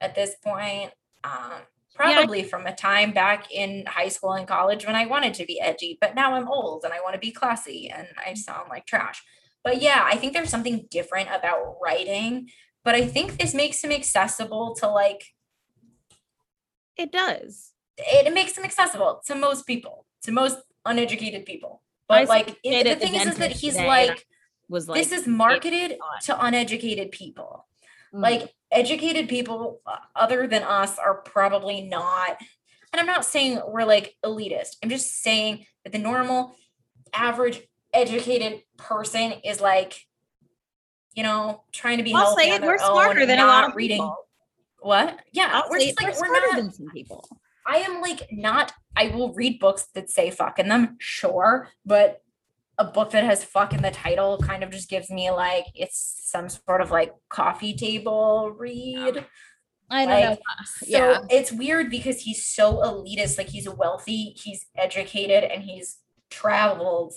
[0.00, 0.90] at this point.
[1.22, 1.60] Um,
[1.96, 5.60] probably from a time back in high school and college when I wanted to be
[5.60, 8.86] edgy, but now I'm old and I want to be classy and I sound like
[8.86, 9.22] trash.
[9.64, 12.48] But yeah, I think there's something different about writing,
[12.84, 15.24] but I think this makes him accessible to like
[16.96, 17.72] It does.
[17.98, 21.82] it, it makes him accessible to most people, to most uneducated people.
[22.08, 24.26] I But like it- the thing is, is that he's I like
[24.68, 27.65] Was like, this is marketed to uneducated people.
[28.16, 32.38] Mm, Like educated people uh, other than us are probably not
[32.96, 34.76] and I'm not saying we're like elitist.
[34.82, 36.56] I'm just saying that the normal
[37.12, 37.60] average
[37.92, 40.00] educated person is like
[41.14, 43.98] you know trying to be I'll say it, we're smarter than a lot of reading
[43.98, 44.16] people.
[44.80, 47.28] what yeah I'll we're just like we're we're smarter not than some people.
[47.68, 52.22] I am like not, I will read books that say fuck in them, sure, but
[52.78, 56.20] a book that has fuck in the title kind of just gives me like it's
[56.26, 59.24] some sort of like coffee table read.
[59.88, 60.28] I don't know.
[60.30, 61.18] Like, So yeah.
[61.30, 65.98] it's weird because he's so elitist, like he's wealthy, he's educated, and he's
[66.30, 67.14] traveled.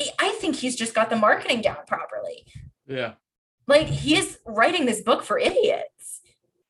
[0.00, 2.46] I- I think he's just got the marketing down properly
[2.86, 3.14] Yeah.
[3.66, 6.20] like he is writing this book for idiots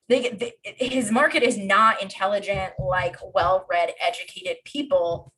[0.09, 5.33] they, they, his market is not intelligent like well-read educated people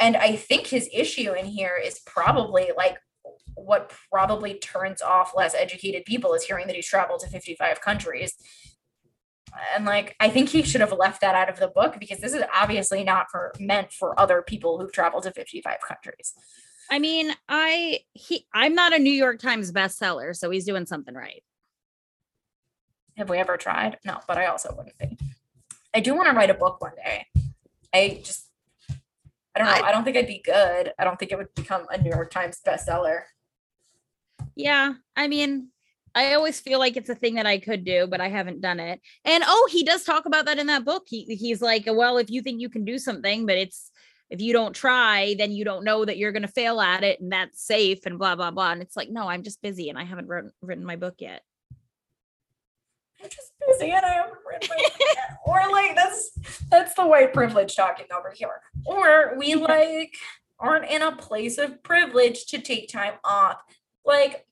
[0.00, 2.98] and i think his issue in here is probably like
[3.54, 8.34] what probably turns off less educated people is hearing that he's traveled to 55 countries
[9.74, 12.34] and like i think he should have left that out of the book because this
[12.34, 16.34] is obviously not for meant for other people who've traveled to 55 countries
[16.90, 21.14] I mean, I he I'm not a New York Times bestseller, so he's doing something
[21.14, 21.42] right.
[23.16, 23.98] Have we ever tried?
[24.04, 25.16] No, but I also wouldn't be.
[25.94, 27.26] I do want to write a book one day.
[27.94, 28.50] I just,
[29.56, 29.86] I don't know.
[29.86, 30.92] I, don't think I'd be good.
[30.98, 33.22] I don't think it would become a New York Times bestseller.
[34.54, 35.68] Yeah, I mean,
[36.14, 38.80] I always feel like it's a thing that I could do, but I haven't done
[38.80, 39.00] it.
[39.24, 41.04] And oh, he does talk about that in that book.
[41.06, 43.90] He he's like, well, if you think you can do something, but it's
[44.28, 47.20] if you don't try, then you don't know that you're going to fail at it,
[47.20, 48.72] and that's safe, and blah blah blah.
[48.72, 51.42] And it's like, no, I'm just busy, and I haven't written written my book yet.
[53.26, 55.04] I'm just busy and I haven't written my.
[55.46, 56.30] Or like that's
[56.70, 58.60] that's the white privilege talking over here.
[58.84, 60.16] Or we like
[60.58, 63.58] aren't in a place of privilege to take time off.
[64.04, 64.46] Like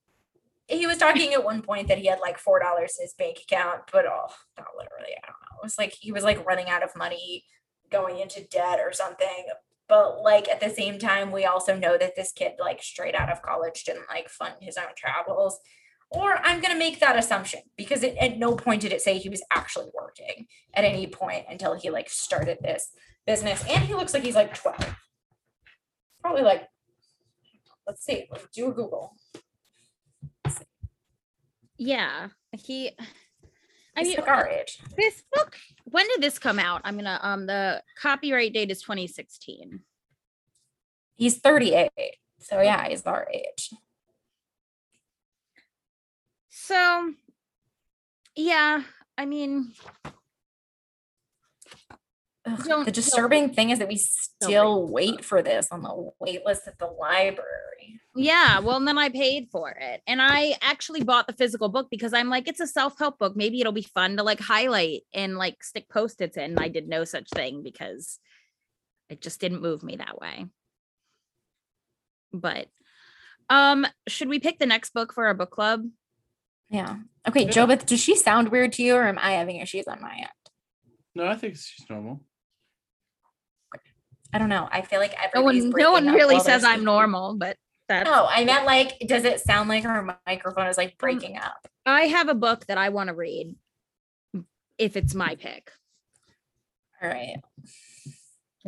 [0.66, 3.38] he was talking at one point that he had like four dollars in his bank
[3.42, 5.14] account, but oh, not literally.
[5.22, 5.58] I don't know.
[5.62, 7.44] It was like he was like running out of money,
[7.90, 9.46] going into debt or something.
[9.88, 13.30] But like at the same time, we also know that this kid, like straight out
[13.30, 15.60] of college, didn't like fund his own travels.
[16.14, 19.28] Or I'm gonna make that assumption because it, at no point did it say he
[19.28, 22.90] was actually working at any point until he like started this
[23.26, 23.64] business.
[23.68, 24.96] And he looks like he's like 12.
[26.22, 26.68] Probably like,
[27.86, 29.16] let's see, let's do a Google.
[31.76, 32.90] Yeah, he.
[33.96, 34.78] I He's mean, like our age.
[34.96, 35.56] this book.
[35.84, 36.80] When did this come out?
[36.84, 37.18] I'm gonna.
[37.22, 39.80] Um, the copyright date is 2016.
[41.16, 41.90] He's 38.
[42.40, 43.70] So yeah, he's our age.
[46.66, 47.12] So,
[48.34, 48.84] yeah,
[49.18, 49.74] I mean,
[52.46, 56.62] Ugh, the disturbing thing is that we still wait for this on the wait list
[56.66, 58.00] at the library.
[58.16, 58.60] yeah.
[58.60, 62.14] Well, and then I paid for it, and I actually bought the physical book because
[62.14, 63.36] I'm like, it's a self help book.
[63.36, 66.58] Maybe it'll be fun to like highlight and like stick post its in.
[66.58, 68.18] I did no such thing because
[69.10, 70.46] it just didn't move me that way.
[72.32, 72.68] But,
[73.50, 75.82] um, should we pick the next book for our book club?
[76.70, 76.96] Yeah.
[77.28, 77.50] Okay, Yeah.
[77.50, 80.28] Jobeth, does she sound weird to you or am I having issues on my end?
[81.14, 82.20] No, I think she's normal.
[84.32, 84.68] I don't know.
[84.70, 87.56] I feel like No one, no one really says I'm normal, but
[87.88, 88.10] that's.
[88.10, 91.68] No, I meant like, does it sound like her microphone is like um, breaking up?
[91.86, 93.54] I have a book that I want to read
[94.76, 95.70] if it's my pick.
[97.00, 97.36] All right.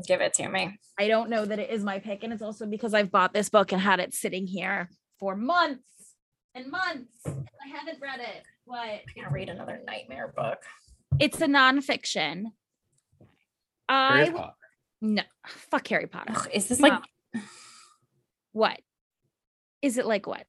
[0.06, 0.78] Give it to me.
[0.98, 2.22] I don't know that it is my pick.
[2.22, 5.82] And it's also because I've bought this book and had it sitting here for months
[6.56, 7.20] and months.
[7.26, 8.42] and I haven't read it.
[8.64, 8.78] What?
[8.80, 10.58] I'm gonna read another nightmare book.
[11.20, 12.46] It's a nonfiction.
[13.88, 14.54] I Harry w- Potter.
[15.02, 16.32] no fuck Harry Potter.
[16.34, 16.94] Ugh, is this like
[17.34, 17.40] No.
[18.52, 18.80] What?
[19.82, 20.44] Is it like what?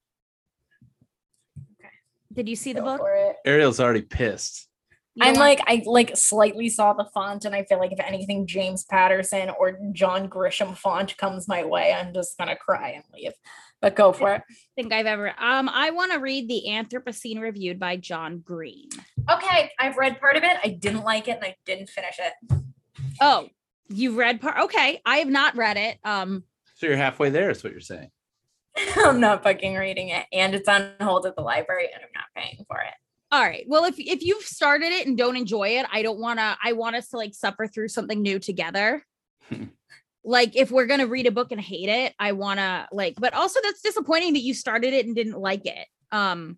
[1.80, 1.90] Okay.
[2.34, 3.02] Did you see the book?
[3.46, 4.68] Ariel's already pissed.
[5.16, 8.48] You I'm like I like slightly saw the font, and I feel like if anything
[8.48, 13.34] James Patterson or John Grisham font comes my way, I'm just gonna cry and leave.
[13.82, 14.42] But go for it.
[14.76, 15.30] think I've ever.
[15.40, 18.90] Um, I want to read the Anthropocene reviewed by John Green.
[19.30, 20.58] Okay, I've read part of it.
[20.64, 22.34] I didn't like it, and I didn't finish it.
[23.22, 23.50] Oh,
[23.90, 24.58] you've read part?
[24.66, 25.98] Okay, I have not read it.
[26.04, 26.44] Um,
[26.76, 28.10] So you're halfway there, is what you're saying.
[28.98, 32.26] I'm not fucking reading it, and it's on hold at the library, and I'm not
[32.36, 32.94] paying for it.
[33.32, 33.66] all right.
[33.68, 36.58] Well, if if you've started it and don't enjoy it, I don't want to.
[36.64, 39.04] I want us to like suffer through something new together.
[40.28, 43.16] like if we're gonna read a book and hate it, I want to like.
[43.18, 45.88] But also, that's disappointing that you started it and didn't like it.
[46.12, 46.58] Um,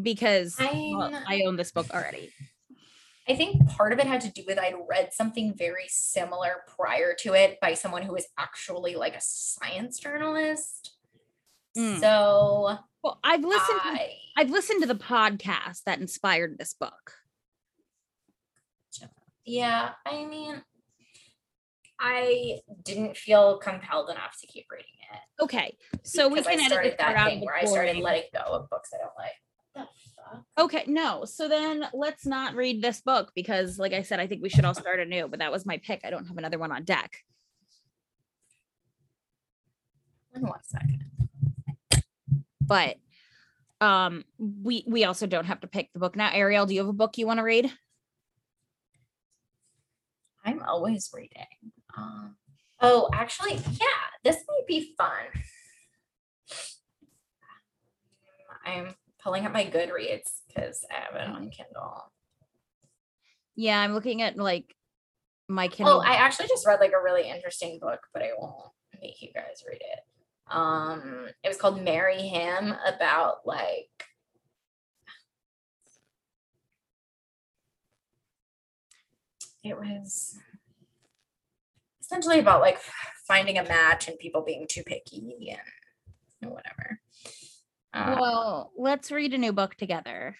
[0.00, 2.30] because well, I'm- own this book already.
[3.26, 7.14] I think part of it had to do with I'd read something very similar prior
[7.20, 10.92] to it by someone who was actually like a science journalist.
[11.76, 12.00] Mm.
[12.00, 13.80] So Well, I've listened.
[13.82, 17.12] I I've listened to the podcast that inspired this book.
[19.46, 20.62] yeah, I mean
[22.06, 25.42] I didn't feel compelled enough to keep reading it.
[25.42, 27.64] Okay, so we because I can edit started part that out thing the where I
[27.64, 29.88] started letting go of books I don't like.
[30.58, 31.24] Okay, no.
[31.24, 34.66] So then let's not read this book because, like I said, I think we should
[34.66, 35.28] all start anew.
[35.28, 36.02] But that was my pick.
[36.04, 37.24] I don't have another one on deck.
[40.34, 41.04] In one second.
[42.60, 42.96] But
[43.80, 46.30] um, we we also don't have to pick the book now.
[46.32, 47.72] Ariel, do you have a book you want to read?
[50.44, 51.46] I'm always reading.
[51.96, 52.36] Um,
[52.80, 55.26] oh, actually, yeah, this might be fun.
[58.64, 62.12] I'm pulling up my Goodreads because I have it on Kindle.
[63.56, 64.74] Yeah, I'm looking at like
[65.48, 65.96] my Kindle.
[65.96, 68.56] Oh, I actually just read like a really interesting book, but I won't
[69.00, 70.00] make you guys read it.
[70.50, 73.88] Um, it was called Marry Him about like
[79.62, 80.38] it was
[82.04, 82.78] essentially about like
[83.26, 85.58] finding a match and people being too picky and,
[86.42, 87.00] and whatever.
[87.92, 90.36] Um, well, let's read a new book together.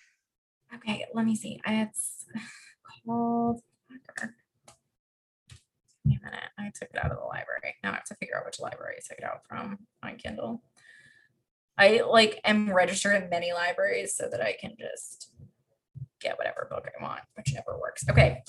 [0.75, 1.61] Okay, let me see.
[1.67, 2.27] It's
[3.07, 3.61] called.
[6.05, 6.51] Wait a minute.
[6.59, 7.77] I took it out of the library.
[7.83, 10.63] Now I have to figure out which library I took it out from on Kindle.
[11.79, 15.33] I like am registered in many libraries so that I can just
[16.21, 18.05] get whatever book I want, which never works.
[18.09, 18.43] Okay.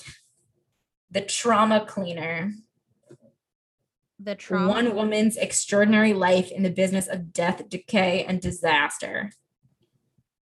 [1.10, 2.52] The Trauma Cleaner.
[4.18, 4.68] The trauma.
[4.68, 9.30] One woman's extraordinary life in the business of death, decay, and disaster.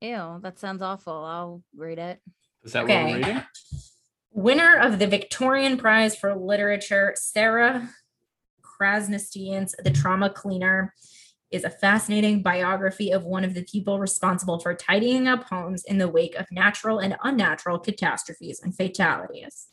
[0.01, 1.13] Ew, that sounds awful.
[1.13, 2.21] I'll read it.
[2.65, 3.05] Is that what Okay.
[3.13, 3.43] we're reading?
[4.31, 7.91] Winner of the Victorian Prize for Literature, Sarah
[8.63, 10.95] Krasnostein's The Trauma Cleaner
[11.51, 15.99] is a fascinating biography of one of the people responsible for tidying up homes in
[15.99, 19.69] the wake of natural and unnatural catastrophes and fatalities.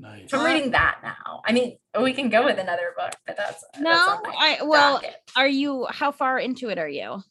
[0.00, 0.30] Nice.
[0.30, 1.42] So I'm reading that now.
[1.44, 4.58] I mean, we can go with another book, but that's that's No, on my I
[4.62, 5.14] well, docket.
[5.36, 7.22] are you how far into it are you?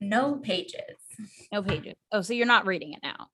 [0.00, 0.80] no pages.
[1.52, 1.94] No pages.
[2.10, 3.28] Oh, so you're not reading it now.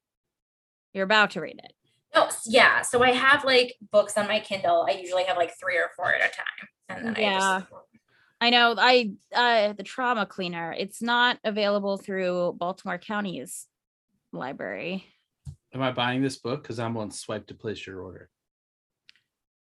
[0.92, 1.72] You're about to read it.
[2.14, 2.82] No, yeah.
[2.82, 4.86] So I have like books on my Kindle.
[4.88, 7.60] I usually have like three or four at a time, and then I Yeah.
[7.60, 7.72] just
[8.40, 10.74] I know I uh the trauma cleaner.
[10.78, 13.66] It's not available through Baltimore County's
[14.32, 15.04] library.
[15.74, 16.62] Am I buying this book?
[16.62, 18.30] Because I'm on swipe to place your order.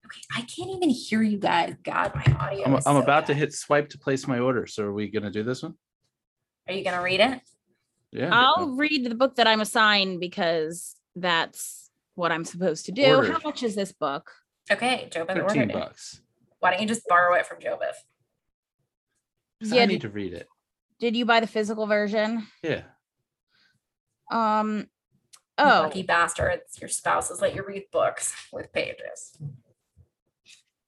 [0.07, 1.75] Okay, I can't even hear you guys.
[1.83, 2.63] God, my audio.
[2.65, 4.65] I'm, is I'm so about to hit swipe to place my order.
[4.65, 5.73] So are we gonna do this one?
[6.67, 7.41] Are you gonna read it?
[8.13, 8.29] Yeah.
[8.31, 13.21] I'll read the book that I'm assigned because that's what I'm supposed to do.
[13.21, 14.31] How much is this book?
[14.71, 15.73] Okay, Jobeth ordered Thirteen it.
[15.73, 16.21] bucks.
[16.59, 17.97] Why don't you just borrow it from Jobeth?
[19.59, 20.47] 'Cause Yeah, I did- need to read it.
[20.99, 22.47] Did you buy the physical version?
[22.63, 22.83] Yeah.
[24.31, 24.85] Um You
[25.65, 26.79] oh lucky bastards!
[26.79, 29.37] Your spouses let you read books with pages.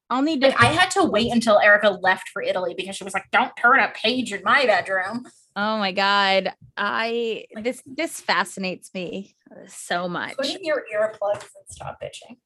[0.10, 3.04] I'll need to Like, I had to wait until Erica left for Italy because she
[3.04, 6.54] was like, "Don't turn a page in my bedroom." Oh my god.
[6.78, 9.36] I this this fascinates me
[9.68, 10.36] so much.
[10.38, 12.38] Put in your earplugs and stop bitching.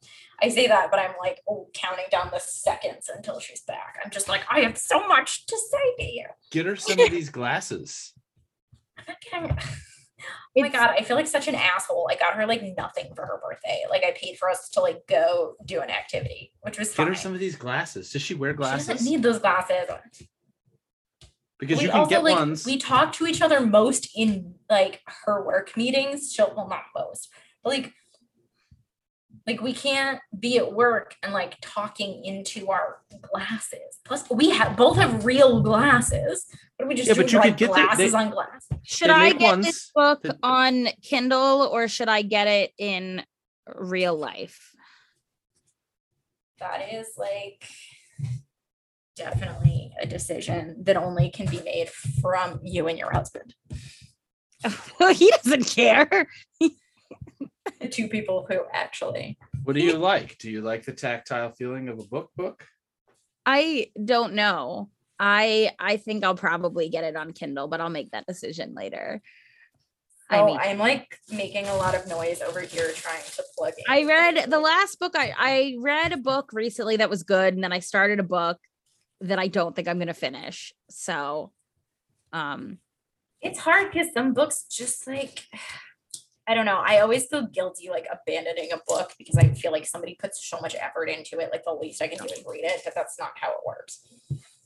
[0.41, 3.97] I say that, but I'm like oh, counting down the seconds until she's back.
[4.03, 6.25] I'm just like, I have so much to say to you.
[6.51, 8.13] Get her some of these glasses.
[10.55, 10.79] I'm not getting.
[10.79, 12.07] Oh my god, I feel like such an asshole.
[12.11, 13.83] I got her like nothing for her birthday.
[13.89, 17.07] Like I paid for us to like go do an activity, which was Get fine.
[17.07, 18.11] her some of these glasses.
[18.11, 18.87] Does she wear She glasses?
[18.87, 19.87] doesn't need those glasses.
[21.59, 22.65] because we you can also get like ones.
[22.65, 26.31] we talk to each other most in like her work meetings.
[26.33, 27.29] She'll well not most,
[27.63, 27.93] but like
[29.45, 33.99] Like we can't be at work and like talking into our glasses.
[34.05, 36.45] Plus, we have both have real glasses.
[36.77, 37.21] What do we just Yeah, do?
[37.23, 38.67] but you like could get the- glasses they- on glass.
[38.83, 43.25] Should I make get this book that- on Kindle or should I get it in
[43.75, 44.71] real life?
[46.59, 47.65] That is like
[49.17, 53.53] definitely a decision that only can be made from you and your husband.
[54.99, 56.27] Well, he doesn't care.
[57.79, 59.37] The two people who actually.
[59.63, 60.37] What do you like?
[60.37, 62.65] Do you like the tactile feeling of a book book?
[63.45, 64.89] I don't know.
[65.19, 69.21] I I think I'll probably get it on Kindle, but I'll make that decision later.
[70.29, 73.73] I Oh, mean, I'm like making a lot of noise over here trying to plug
[73.77, 73.83] in.
[73.87, 75.13] I read the last book.
[75.15, 78.57] I I read a book recently that was good, and then I started a book
[79.21, 80.73] that I don't think I'm gonna finish.
[80.89, 81.51] So,
[82.33, 82.79] um,
[83.41, 85.45] it's hard because some books just like
[86.47, 86.81] I don't know.
[86.85, 90.59] I always feel guilty like abandoning a book because I feel like somebody puts so
[90.59, 91.49] much effort into it.
[91.51, 94.01] Like the least I can do is read it, but that's not how it works.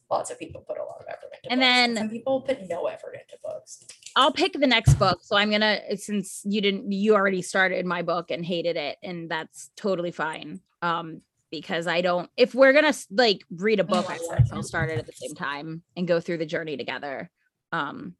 [0.09, 1.51] Lots of people put a lot of effort into it.
[1.51, 3.83] And books, then- some people put no effort into books.
[4.15, 5.19] I'll pick the next book.
[5.21, 9.29] So I'm gonna since you didn't you already started my book and hated it, and
[9.29, 10.61] that's totally fine.
[10.81, 11.21] Um,
[11.51, 14.63] because I don't if we're gonna like read a book, Oh, I I want to
[14.63, 17.29] start it at the same time and go through the journey together.
[17.71, 18.15] Um,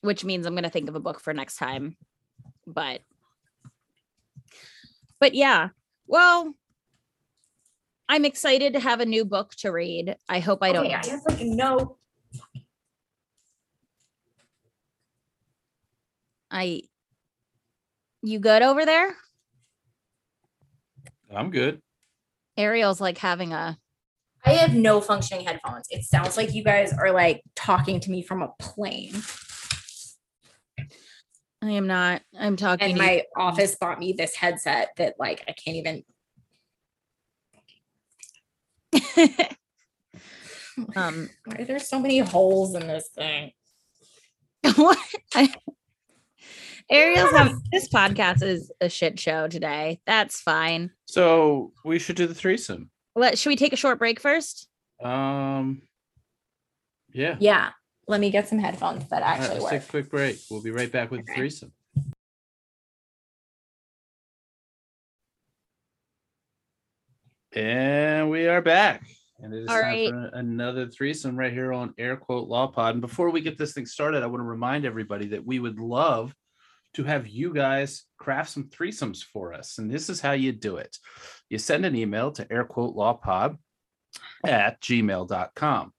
[0.00, 1.96] which means I'm gonna think of a book for next time.
[2.66, 3.00] But
[5.20, 5.68] but yeah,
[6.06, 6.54] well,
[8.08, 10.16] I'm excited to have a new book to read.
[10.28, 11.96] I hope I don't Okay, I have like no.
[16.50, 16.82] I
[18.22, 19.14] you good over there?
[21.34, 21.80] I'm good.
[22.56, 23.78] Ariel's like having a
[24.46, 25.86] I have no functioning headphones.
[25.90, 29.14] It sounds like you guys are like talking to me from a plane.
[31.64, 32.20] I am not.
[32.38, 32.84] I'm talking.
[32.84, 33.06] And to you.
[33.06, 36.04] my office bought me this headset that like I can't even.
[40.96, 43.52] um Why are there so many holes in this thing?
[44.76, 44.98] what?
[45.34, 45.54] I,
[46.90, 50.02] Ariel's having this podcast is a shit show today.
[50.04, 50.90] That's fine.
[51.06, 52.90] So we should do the threesome.
[53.16, 54.68] Let should we take a short break first?
[55.02, 55.80] Um,
[57.10, 57.36] yeah.
[57.40, 57.70] Yeah,
[58.06, 59.70] let me get some headphones that All right, actually let's work.
[59.72, 60.38] take a quick break.
[60.50, 61.72] We'll be right back with the threesome.
[67.54, 69.06] And we are back.
[69.38, 70.10] And it is All time right.
[70.10, 72.94] for another threesome right here on Air Quote Law Pod.
[72.94, 75.78] And before we get this thing started, I want to remind everybody that we would
[75.78, 76.34] love
[76.94, 79.78] to have you guys craft some threesomes for us.
[79.78, 80.96] And this is how you do it.
[81.48, 83.56] You send an email to air quote law pod
[84.44, 85.92] at gmail.com.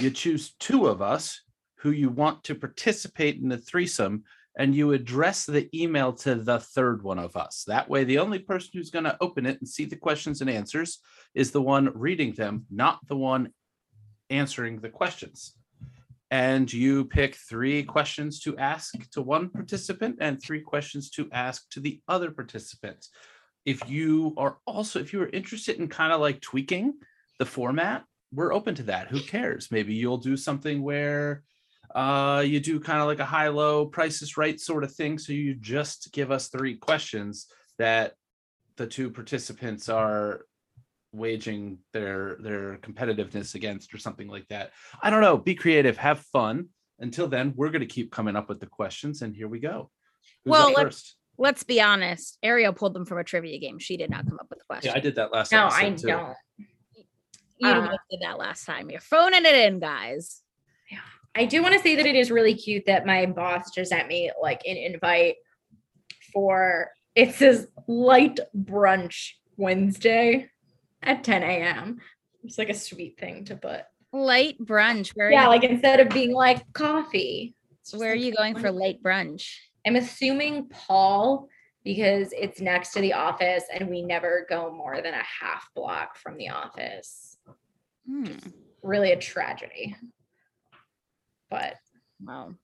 [0.00, 1.42] You choose two of us
[1.86, 4.24] who you want to participate in the threesome
[4.58, 7.62] and you address the email to the third one of us.
[7.68, 10.50] That way, the only person who's going to open it and see the questions and
[10.50, 10.98] answers
[11.32, 13.50] is the one reading them, not the one
[14.30, 15.52] answering the questions.
[16.32, 21.70] And you pick three questions to ask to one participant and three questions to ask
[21.70, 23.06] to the other participant.
[23.64, 26.94] If you are also, if you are interested in kind of like tweaking
[27.38, 29.06] the format, we're open to that.
[29.06, 29.70] Who cares?
[29.70, 31.44] Maybe you'll do something where
[31.96, 35.18] uh you do kind of like a high low price is right sort of thing
[35.18, 37.46] so you just give us three questions
[37.78, 38.12] that
[38.76, 40.42] the two participants are
[41.12, 44.70] waging their their competitiveness against or something like that
[45.02, 46.68] i don't know be creative have fun
[47.00, 49.90] until then we're going to keep coming up with the questions and here we go
[50.44, 51.16] Who's Well, let's- first?
[51.38, 52.38] Let's be honest.
[52.42, 53.78] Ariel pulled them from a trivia game.
[53.78, 54.90] She did not come up with the question.
[54.90, 55.68] yeah i did that last time.
[55.68, 56.06] No, I too.
[56.06, 56.34] don't.
[57.58, 58.88] you uh, did that last time.
[58.88, 60.40] You're phoning it in, guys.
[61.36, 64.08] I do want to say that it is really cute that my boss just sent
[64.08, 65.36] me like an invite
[66.32, 70.50] for it says light brunch Wednesday
[71.02, 71.98] at 10 a.m.
[72.42, 73.82] It's like a sweet thing to put.
[74.12, 75.10] Light brunch.
[75.14, 77.54] Where Yeah, like instead of being like coffee.
[77.92, 79.54] where are you going for light- brunch?
[79.86, 81.48] I'm assuming Paul
[81.84, 86.16] because it's next to the office and we never go more than a half block
[86.16, 87.38] from the office.
[88.08, 88.26] Hmm.
[88.82, 89.96] Really a tragedy.
[91.50, 91.74] But
[92.22, 92.54] Well,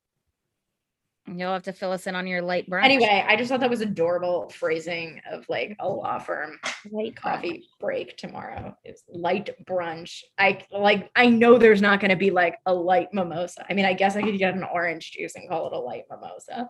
[1.26, 2.84] you'll have to fill us in on your light brunch.
[2.84, 6.58] anyway, I just thought that was adorable phrasing of like a law firm
[6.90, 7.16] light brunch.
[7.16, 10.22] coffee break tomorrow is light brunch.
[10.38, 13.64] I like I know there's not going to be like a light mimosa.
[13.68, 16.04] I mean, I guess I could get an orange juice and call it a light
[16.10, 16.68] mimosa.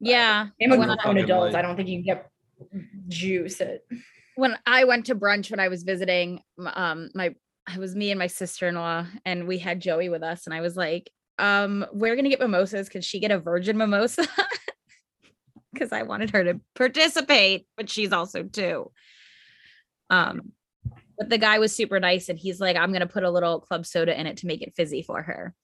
[0.00, 0.48] Yeah.
[0.60, 1.52] I'm a grown adult.
[1.52, 1.54] light.
[1.54, 2.30] I don't think you can get
[3.08, 3.82] juice at
[4.36, 7.34] when I went to brunch when I was visiting, um, my
[7.68, 10.54] it was me and my sister in law, and we had Joey with us, and
[10.54, 12.88] I was like, um, we're gonna get mimosas.
[12.88, 14.26] Can she get a virgin mimosa?
[15.72, 18.90] because I wanted her to participate, but she's also two.
[20.10, 20.52] Um,
[21.18, 23.86] but the guy was super nice and he's like, I'm gonna put a little club
[23.86, 25.54] soda in it to make it fizzy for her.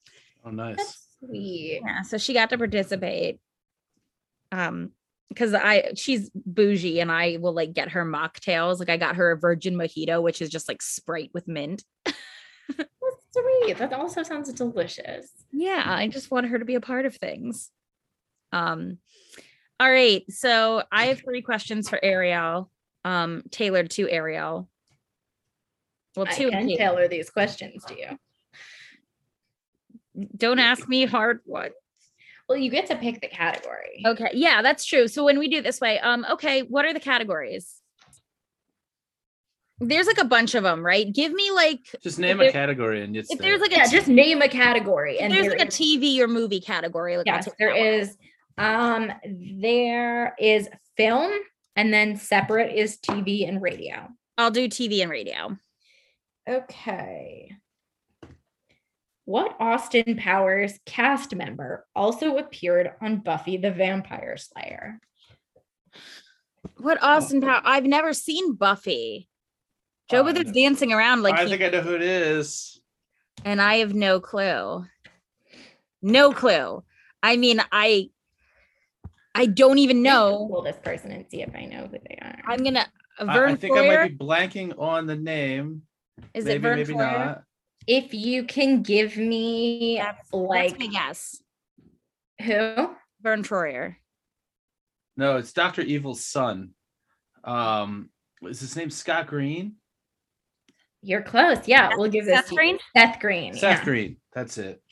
[0.45, 0.77] Oh, nice.
[0.77, 1.81] That's sweet.
[1.85, 3.39] Yeah, so she got to participate.
[4.51, 4.91] Um,
[5.29, 8.79] because I she's bougie and I will like get her mocktails.
[8.79, 11.83] Like I got her a virgin mojito, which is just like Sprite with mint.
[12.05, 12.87] That's
[13.31, 13.77] sweet.
[13.77, 15.29] That also sounds delicious.
[15.51, 17.71] Yeah, I just want her to be a part of things.
[18.51, 18.97] Um,
[19.79, 20.23] all right.
[20.29, 22.69] So I have three questions for Ariel,
[23.05, 24.67] um, tailored to Ariel.
[26.15, 28.19] Well, I can tailor these questions to you.
[30.35, 31.73] Don't ask me hard ones.
[32.49, 34.01] Well, you get to pick the category.
[34.05, 34.31] Okay.
[34.33, 35.07] Yeah, that's true.
[35.07, 37.75] So when we do it this way, um, okay, what are the categories?
[39.79, 41.09] There's like a bunch of them, right?
[41.13, 43.95] Give me like Just name a category and it's if there's like a Yeah, t-
[43.95, 45.17] just name a category.
[45.17, 47.15] if And there's there like a TV or movie category.
[47.17, 47.87] Like I'll yes, take there that one.
[47.87, 48.17] is.
[48.57, 49.11] Um,
[49.61, 51.31] there is film,
[51.77, 54.09] and then separate is TV and radio.
[54.37, 55.55] I'll do TV and radio.
[56.49, 57.51] Okay.
[59.29, 64.99] What Austin Powers cast member also appeared on Buffy the Vampire Slayer?
[66.77, 67.61] What Austin Power?
[67.63, 69.29] I've never seen Buffy.
[70.09, 72.81] Joe Oh, was dancing around like I he- think I know who it is.
[73.45, 74.83] and I have no clue.
[76.01, 76.83] No clue.
[77.21, 78.09] I mean, I
[79.35, 80.47] I don't even know.
[80.47, 82.39] Google this person and see if I know who they are.
[82.47, 82.87] I'm gonna
[83.19, 85.83] uh, I- Verne I think I might be blanking on the name.
[86.33, 87.25] Is maybe, it Verne maybe Troyer?
[87.27, 87.43] not.
[87.89, 91.41] If you can give me That's, like that's my guess.
[92.39, 92.91] who?
[93.19, 93.95] Verne Troyer.
[95.17, 95.81] No, it's Dr.
[95.81, 96.75] Evil's son.
[97.43, 98.11] Um,
[98.43, 99.77] is his name Scott Green?
[101.01, 101.67] You're close.
[101.67, 102.57] Yeah, we'll give this Seth to you.
[102.57, 102.77] Green?
[102.95, 103.53] Seth Green.
[103.55, 103.83] Seth yeah.
[103.83, 104.17] Green.
[104.33, 104.83] That's it.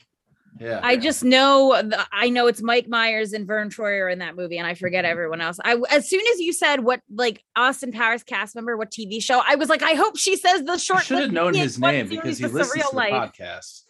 [0.60, 0.80] Yeah.
[0.82, 4.58] I just know the, I know it's Mike Myers and Verne Troyer in that movie,
[4.58, 5.58] and I forget everyone else.
[5.64, 9.42] I as soon as you said what like Austin Powers cast member, what TV show,
[9.46, 11.04] I was like, I hope she says the I short.
[11.04, 13.82] should have known his name because he listens to the Life, podcast.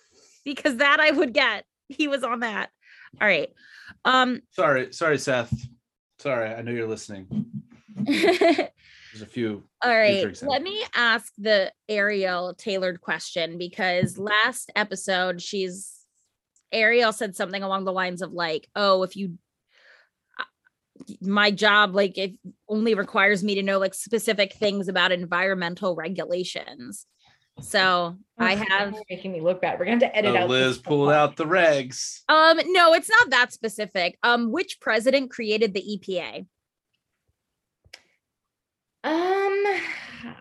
[0.44, 1.64] because that I would get.
[1.88, 2.70] He was on that.
[3.20, 3.48] All right.
[4.04, 4.42] Um.
[4.50, 5.52] Sorry, sorry, Seth.
[6.18, 7.46] Sorry, I know you're listening.
[7.96, 9.64] There's a few.
[9.82, 10.36] All right.
[10.42, 15.97] Let me ask the Ariel tailored question because last episode she's
[16.72, 19.38] Ariel said something along the lines of like, "Oh, if you."
[21.20, 22.34] my job like it
[22.68, 27.06] only requires me to know like specific things about environmental regulations
[27.60, 29.78] so i have you're making me look bad.
[29.78, 30.48] We're gonna have to edit So out.
[30.48, 32.22] Liz pulled out the regs.
[32.28, 36.44] um no it's not that specific um which president created the epa
[39.04, 39.64] Um,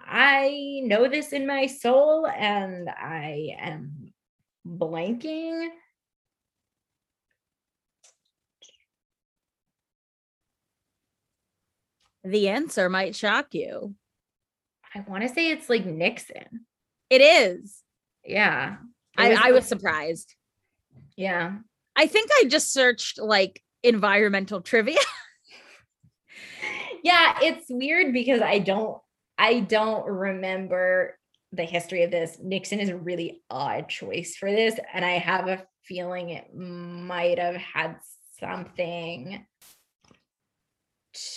[0.08, 4.12] I know this in my soul, and I am
[4.68, 5.68] blanking.
[12.32, 13.96] The answer might shock you
[14.96, 16.66] I want to say it's like Nixon.
[17.10, 17.82] it is
[18.26, 18.78] Yeah.
[19.18, 20.36] It i, I was surprised
[21.16, 21.58] Yeah.
[21.96, 24.98] i think i just searched like environmental trivia
[27.04, 28.98] Yeah, it's weird because I don't
[29.38, 31.18] I don't remember
[31.54, 32.38] the history of this.
[32.42, 37.40] Nixon is a really odd choice for this and I have a feeling it might
[37.40, 37.98] have had
[38.40, 39.46] something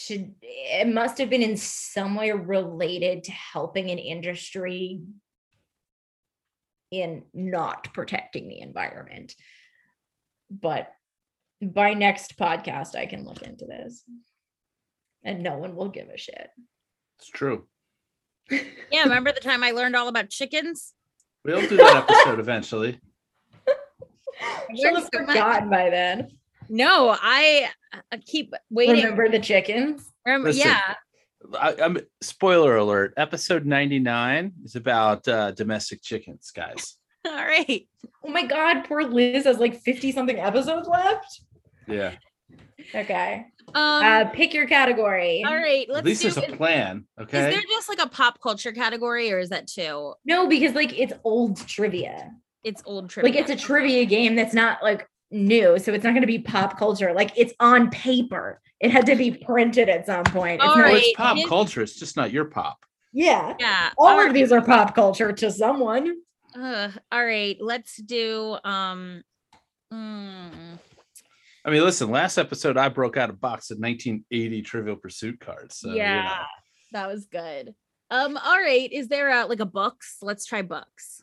[0.07, 5.01] to it must have been in some way related to helping an industry
[6.91, 9.35] in not protecting the environment.
[10.51, 10.93] But
[11.63, 14.03] by next podcast I can look into this
[15.23, 16.49] and no one will give a shit.
[17.19, 17.67] It's true.
[18.51, 20.93] yeah remember the time i learned all about chickens
[21.45, 23.01] We'll do that episode eventually.
[24.77, 26.29] She'll have forgotten by then.
[26.71, 27.69] No i,
[28.13, 30.11] I keep waiting Remember the chickens?
[30.25, 30.69] Remember- Listen.
[30.69, 30.95] yeah
[31.59, 33.15] I, I'm spoiler alert.
[33.17, 36.97] Episode 99 is about uh, domestic chickens, guys.
[37.27, 37.89] all right
[38.23, 41.41] Oh my god, poor Liz has like 50 something episodes left.
[41.89, 42.13] Yeah.
[42.95, 43.47] Okay.
[43.69, 45.43] um Uh pick your category.
[45.47, 47.07] all right let's At least do there's a is- plan.
[47.19, 50.13] Is there just like a pop culture category or is that two?
[50.27, 52.33] No, because like it's old trivia.
[52.65, 53.33] It's old trivia.
[53.33, 56.39] Like it's a trivia game that's not like new, so it's not going to be
[56.39, 57.13] pop culture.
[57.15, 58.61] Like it's on paper.
[58.81, 60.57] It had to be printed at some point.
[60.63, 61.03] It's All not- right.
[61.03, 61.83] it's pop Dis- culture.
[61.83, 62.85] It's just not your pop.
[63.13, 63.55] yeah.
[63.59, 63.91] yeah.
[63.99, 64.29] All right.
[64.29, 66.15] of these are pop culture to someone.
[66.57, 67.57] Ugh, all right.
[67.61, 69.23] Let's do um
[69.93, 70.79] mm,
[71.65, 75.77] I mean, listen, last episode I broke out a box of 1980 Trivial Pursuit cards.
[75.77, 76.25] So, you yeah.
[76.25, 76.45] know.
[76.93, 77.75] That was good.
[78.11, 78.91] Um, all right.
[78.91, 80.17] Is there a like a books?
[80.23, 81.23] Let's try books.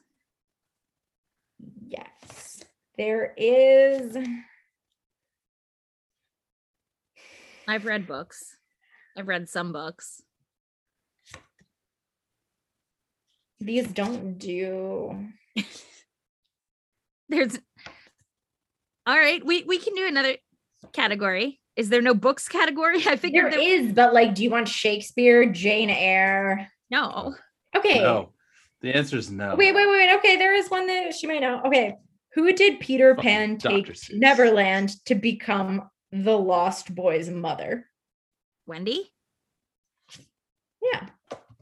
[1.88, 2.47] Yes.
[2.98, 4.18] There is
[7.68, 8.56] I've read books.
[9.18, 10.22] I've read some books.
[13.60, 15.28] These don't do.
[17.30, 17.60] There's
[19.06, 19.46] all right.
[19.46, 20.38] We we can do another
[20.94, 21.60] category.
[21.76, 23.04] Is there no books category?
[23.06, 26.70] I figured There there, is, but like, do you want Shakespeare, Jane Eyre?
[26.90, 27.36] no.
[27.76, 28.00] Okay.
[28.00, 28.32] No.
[28.82, 29.56] The answer is no.
[29.56, 30.16] Wait, wait, wait.
[30.18, 31.62] Okay, there is one that she might know.
[31.66, 31.96] Okay.
[32.38, 33.94] Who did Peter Fucking Pan take Dr.
[33.94, 34.14] Seuss.
[34.14, 37.88] Neverland to become the Lost Boy's mother?
[38.68, 39.12] Wendy?
[40.84, 41.08] Yeah.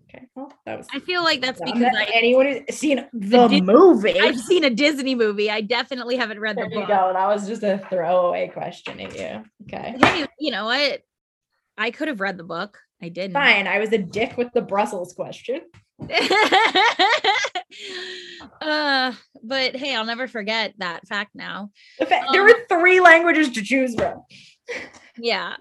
[0.10, 0.28] Okay.
[0.36, 3.48] Well, that was I feel like that's dumb because that I, anyone who's seen the
[3.48, 4.20] Dis- movie.
[4.20, 5.50] I've seen a Disney movie.
[5.50, 6.72] I definitely haven't read the book.
[6.72, 6.90] there you book.
[6.90, 7.14] go.
[7.14, 9.46] That was just a throwaway question at you.
[9.64, 9.96] Okay.
[9.98, 11.04] Hey, you know what?
[11.78, 12.80] I could have read the book.
[13.02, 13.32] I didn't.
[13.32, 13.68] Fine.
[13.68, 15.62] I was a dick with the Brussels question.
[18.62, 21.72] uh, but hey, I'll never forget that fact now.
[22.00, 24.22] The fa- there Um, were three languages to choose from.
[25.18, 25.56] Yeah.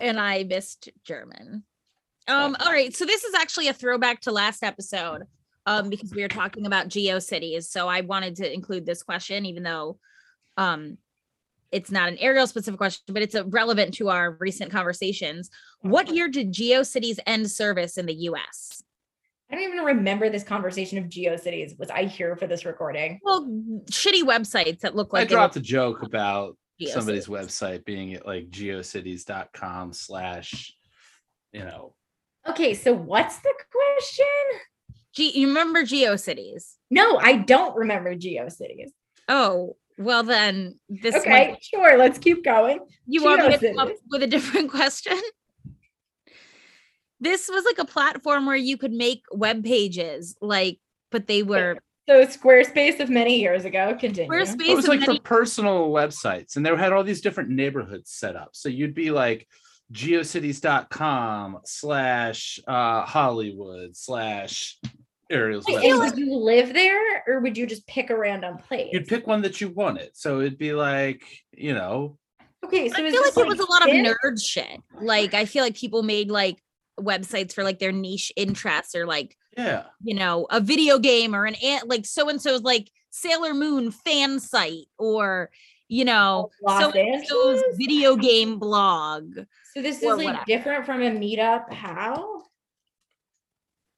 [0.00, 1.64] And I missed German.
[2.26, 2.94] Um, all right.
[2.94, 5.24] So this is actually a throwback to last episode.
[5.66, 7.64] Um, because we were talking about GeoCities.
[7.64, 9.98] So I wanted to include this question, even though
[10.56, 10.96] um
[11.70, 15.48] it's not an Ariel specific question, but it's a relevant to our recent conversations.
[15.82, 18.82] What year did GeoCities end service in the US?
[19.50, 21.78] I don't even remember this conversation of GeoCities.
[21.78, 23.18] Was I here for this recording?
[23.22, 23.46] Well,
[23.90, 26.88] shitty websites that look like I dropped were a joke about GeoCities.
[26.90, 30.72] somebody's website being at like geocities.com slash,
[31.52, 31.94] you know,
[32.48, 34.26] Okay, so what's the question?
[35.14, 36.74] Ge- you remember GeoCities?
[36.90, 38.90] No, I don't remember GeoCities.
[39.28, 41.98] Oh, well then this Okay, might sure.
[41.98, 42.78] Let's keep going.
[43.06, 45.20] You want me to come up with a different question?
[47.20, 50.78] This was like a platform where you could make web pages, like,
[51.10, 51.76] but they were
[52.08, 53.96] So Squarespace of many years ago.
[53.98, 54.30] Continue.
[54.30, 54.68] Squarespace.
[54.68, 58.10] it was of like many- for personal websites and they had all these different neighborhoods
[58.10, 58.50] set up.
[58.52, 59.46] So you'd be like
[59.92, 64.78] geocities.com slash uh, Hollywood slash
[65.30, 65.98] Ariel's Wait, website.
[65.98, 68.88] would you live there or would you just pick a random place?
[68.92, 70.10] You'd pick one that you wanted.
[70.14, 72.18] So it'd be like, you know,
[72.64, 74.80] okay, so I feel like this it was a lot of nerd shit.
[75.00, 76.58] Like, I feel like people made like
[77.02, 79.84] websites for like their niche interests or like, yeah.
[80.02, 83.90] you know, a video game or an ant, like so and so's like Sailor Moon
[83.90, 85.50] fan site or,
[85.88, 89.38] you know, oh, so and so's video game blog.
[89.74, 90.44] So this is like whatever.
[90.46, 91.72] different from a meetup.
[91.72, 92.42] How?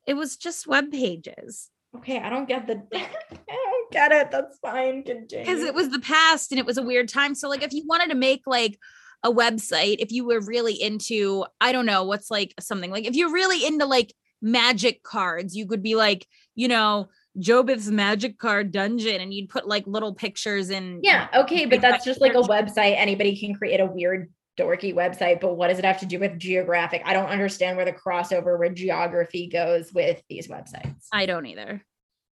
[0.06, 1.70] It was just web pages.
[1.96, 2.82] Okay, I don't get the.
[2.94, 3.08] I
[3.48, 4.30] don't get it.
[4.30, 5.02] That's fine.
[5.02, 5.44] Continue.
[5.44, 7.34] because it was the past and it was a weird time.
[7.34, 8.78] So, like, if you wanted to make like
[9.24, 13.14] a website, if you were really into, I don't know, what's like something like if
[13.14, 17.08] you're really into like magic cards, you could be like, you know,
[17.38, 21.00] Jobeth's magic card dungeon, and you'd put like little pictures in.
[21.02, 22.96] Yeah, okay, but that's just like a website.
[22.98, 26.38] Anybody can create a weird dorky website, but what does it have to do with
[26.38, 27.00] geographic?
[27.06, 31.06] I don't understand where the crossover where geography goes with these websites.
[31.10, 31.82] I don't either.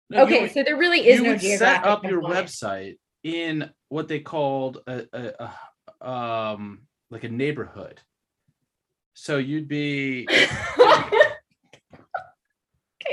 [0.09, 1.83] No, okay, would- so there really is you no would geographic.
[1.83, 5.53] set up your website in what they called a, a, a
[6.01, 8.01] um like a neighborhood.
[9.13, 10.27] So you'd be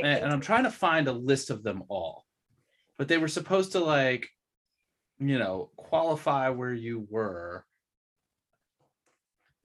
[0.02, 2.24] and, i'm trying to find a list of them all.
[2.98, 4.28] But they were supposed to like
[5.18, 7.64] you know qualify where you were.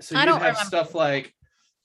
[0.01, 0.59] So you'd have remember.
[0.59, 1.33] stuff like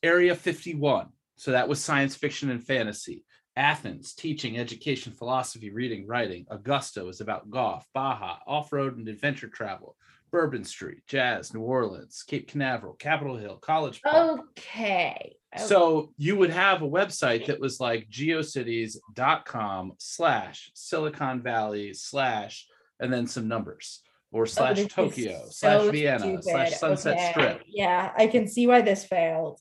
[0.03, 3.24] area 51 so that was science fiction and fantasy
[3.57, 6.47] Athens, teaching, education, philosophy, reading, writing.
[6.51, 9.97] Augusta was about golf, Baja, off road and adventure travel.
[10.33, 14.41] Bourbon Street, jazz, New Orleans, Cape Canaveral, Capitol Hill, College Park.
[14.51, 15.37] okay.
[15.55, 15.65] okay.
[15.65, 22.67] So you would have a website that was like geocities.com slash Silicon Valley slash
[22.99, 24.01] and then some numbers
[24.33, 26.73] or oh, slash Oh, Tokyo so slash Vienna slash.
[26.79, 27.63] Sunset Okay, Strip.
[27.69, 29.61] Yeah, I can see why this failed.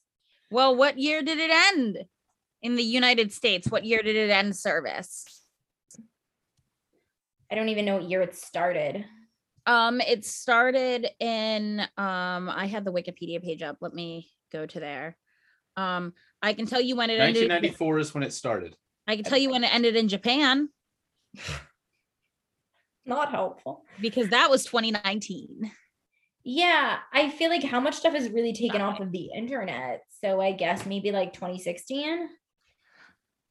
[0.50, 2.00] Well, what year did it end
[2.64, 3.70] in the United States?
[3.70, 5.26] What year did it end service?
[7.52, 9.06] I don't even know what year it started.
[9.68, 13.78] Um, it started in um, I had the Wikipedia page up.
[13.80, 15.16] Let me go to there.
[15.78, 17.50] Um, I can tell you when it ended.
[17.50, 18.76] 1994 is when it started.
[19.08, 20.70] I can tell you when it ended in Japan
[23.06, 23.84] Not helpful.
[24.00, 25.72] because that was 2019.
[26.46, 30.02] Yeah, I feel like how much stuff is really taken off of the internet.
[30.24, 32.30] So I guess maybe like 2016.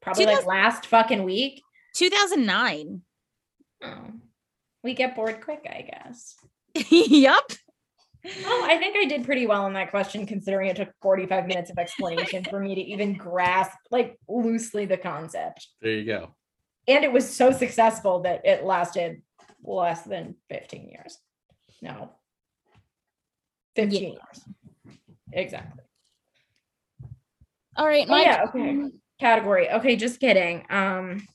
[0.03, 1.62] Probably like last fucking week.
[1.94, 3.03] 2009.
[3.84, 4.05] Oh,
[4.82, 6.34] we get bored quick, I guess.
[6.90, 7.53] yup.
[8.24, 11.70] Oh, I think I did pretty well on that question considering it took 45 minutes
[11.70, 15.66] of explanation for me to even grasp like loosely the concept.
[15.80, 16.34] There you go.
[16.86, 19.22] And it was so successful that it lasted
[19.62, 21.18] less than 15 years.
[21.80, 22.11] No.
[23.76, 24.98] 15 years.
[25.32, 25.82] exactly.
[27.76, 28.90] All right, Oh, yeah, okay.
[29.22, 29.70] Category.
[29.70, 30.66] Okay, just kidding.
[30.68, 31.28] Um,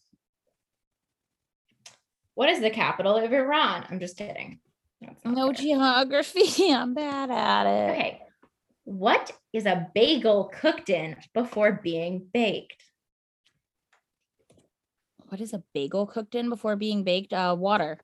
[2.34, 3.86] what is the capital of Iran?
[3.90, 4.60] I'm just kidding.
[5.00, 5.54] No, it's not no there.
[5.54, 6.70] geography.
[6.74, 7.92] I'm bad at it.
[7.92, 8.22] Okay.
[8.84, 12.84] What is a bagel cooked in before being baked?
[15.30, 17.32] What is a bagel cooked in before being baked?
[17.32, 18.02] Uh, water.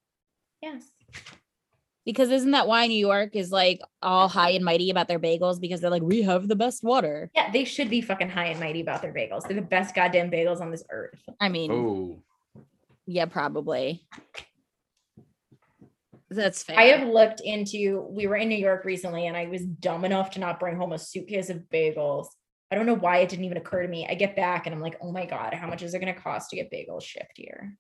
[0.61, 0.83] Yes.
[2.05, 5.61] Because isn't that why New York is like all high and mighty about their bagels
[5.61, 7.31] because they're like, we have the best water.
[7.33, 9.47] Yeah, they should be fucking high and mighty about their bagels.
[9.47, 11.21] They're the best goddamn bagels on this earth.
[11.39, 12.23] I mean, Oh,
[13.05, 14.05] yeah, probably.
[16.29, 16.79] That's fair.
[16.79, 20.31] I have looked into, we were in New York recently and I was dumb enough
[20.31, 22.27] to not bring home a suitcase of bagels.
[22.71, 24.07] I don't know why it didn't even occur to me.
[24.09, 26.19] I get back and I'm like, oh my God, how much is it going to
[26.19, 27.77] cost to get bagels shipped here?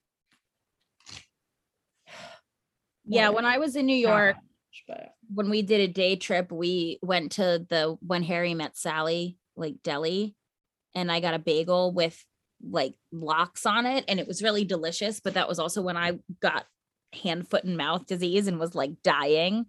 [3.05, 4.35] Yeah, when I was in New York,
[4.87, 9.37] but when we did a day trip, we went to the when Harry met Sally,
[9.55, 10.35] like deli,
[10.95, 12.23] and I got a bagel with
[12.61, 15.19] like lox on it, and it was really delicious.
[15.19, 16.65] But that was also when I got
[17.13, 19.65] hand, foot, and mouth disease and was like dying.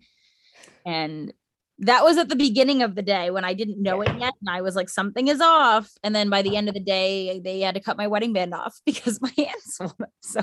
[0.86, 1.32] And
[1.78, 4.34] that was at the beginning of the day when I didn't know it yet.
[4.40, 5.90] And I was like, something is off.
[6.02, 8.54] And then by the end of the day, they had to cut my wedding band
[8.54, 10.42] off because my hands swelled up so.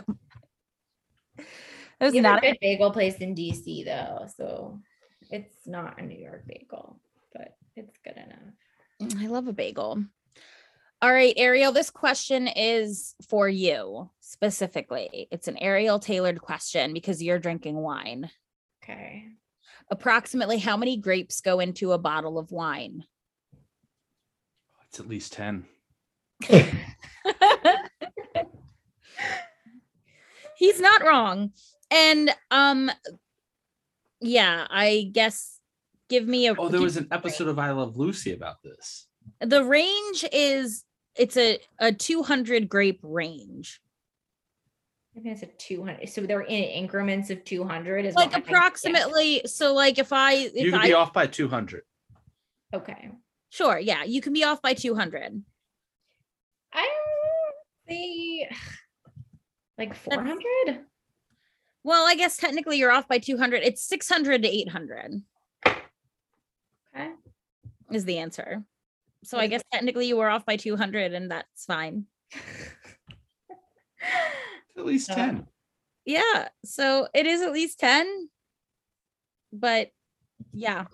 [2.01, 4.79] It was we have a good bagel place in DC though, so
[5.29, 6.99] it's not a New York bagel,
[7.31, 9.19] but it's good enough.
[9.21, 10.03] I love a bagel.
[11.03, 15.27] All right, Ariel, this question is for you specifically.
[15.29, 18.31] It's an Ariel tailored question because you're drinking wine.
[18.83, 19.25] Okay.
[19.91, 23.03] Approximately how many grapes go into a bottle of wine?
[23.55, 23.59] Oh,
[24.87, 25.65] it's at least 10.
[30.57, 31.51] He's not wrong.
[31.91, 32.89] And um
[34.21, 35.59] yeah, I guess
[36.09, 39.07] give me a Oh, there was an a episode of I Love Lucy about this.
[39.41, 40.83] The range is
[41.15, 43.81] it's a a 200 grape range.
[45.15, 46.07] I think it's a 200.
[46.07, 50.33] So they're in increments of 200 is Like what I'm approximately so like if I
[50.33, 51.83] if you could I be off by 200.
[52.73, 53.11] Okay.
[53.49, 53.77] Sure.
[53.77, 54.05] Yeah.
[54.05, 55.43] You can be off by 200.
[56.73, 56.81] I
[57.87, 58.49] don't say
[59.77, 60.85] like 400.
[61.83, 63.63] Well, I guess technically you're off by 200.
[63.63, 65.21] It's 600 to 800
[65.67, 67.11] Okay.
[67.91, 68.63] is the answer.
[69.23, 72.05] So I guess technically you were off by 200 and that's fine.
[74.77, 75.47] At least Uh, 10.
[76.05, 76.49] Yeah.
[76.65, 78.29] So it is at least 10.
[79.53, 79.91] But
[80.53, 80.85] yeah.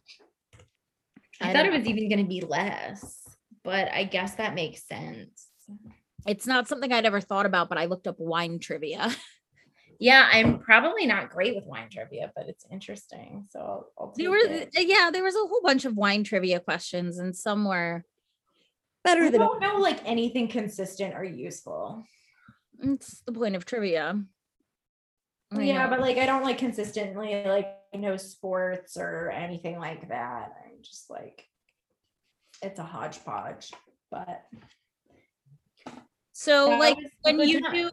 [1.42, 3.24] I, I thought don't it was even going to be less,
[3.64, 5.48] but I guess that makes sense.
[6.26, 9.12] It's not something I'd ever thought about, but I looked up wine trivia.
[10.00, 13.48] Yeah, I'm probably not great with wine trivia, but it's interesting.
[13.50, 14.70] So I'll, I'll There were it.
[14.78, 18.04] Uh, yeah, there was a whole bunch of wine trivia questions and some were
[19.04, 22.04] better I than don't know like anything consistent or useful.
[22.80, 24.22] it's the point of trivia.
[25.52, 25.90] I Yeah, know.
[25.92, 30.52] but like I don't like consistently like know sports or anything like that.
[30.66, 31.46] I'm just like
[32.62, 33.72] it's a hodgepodge.
[34.12, 34.44] But
[36.34, 37.74] so that like when you time.
[37.74, 37.92] do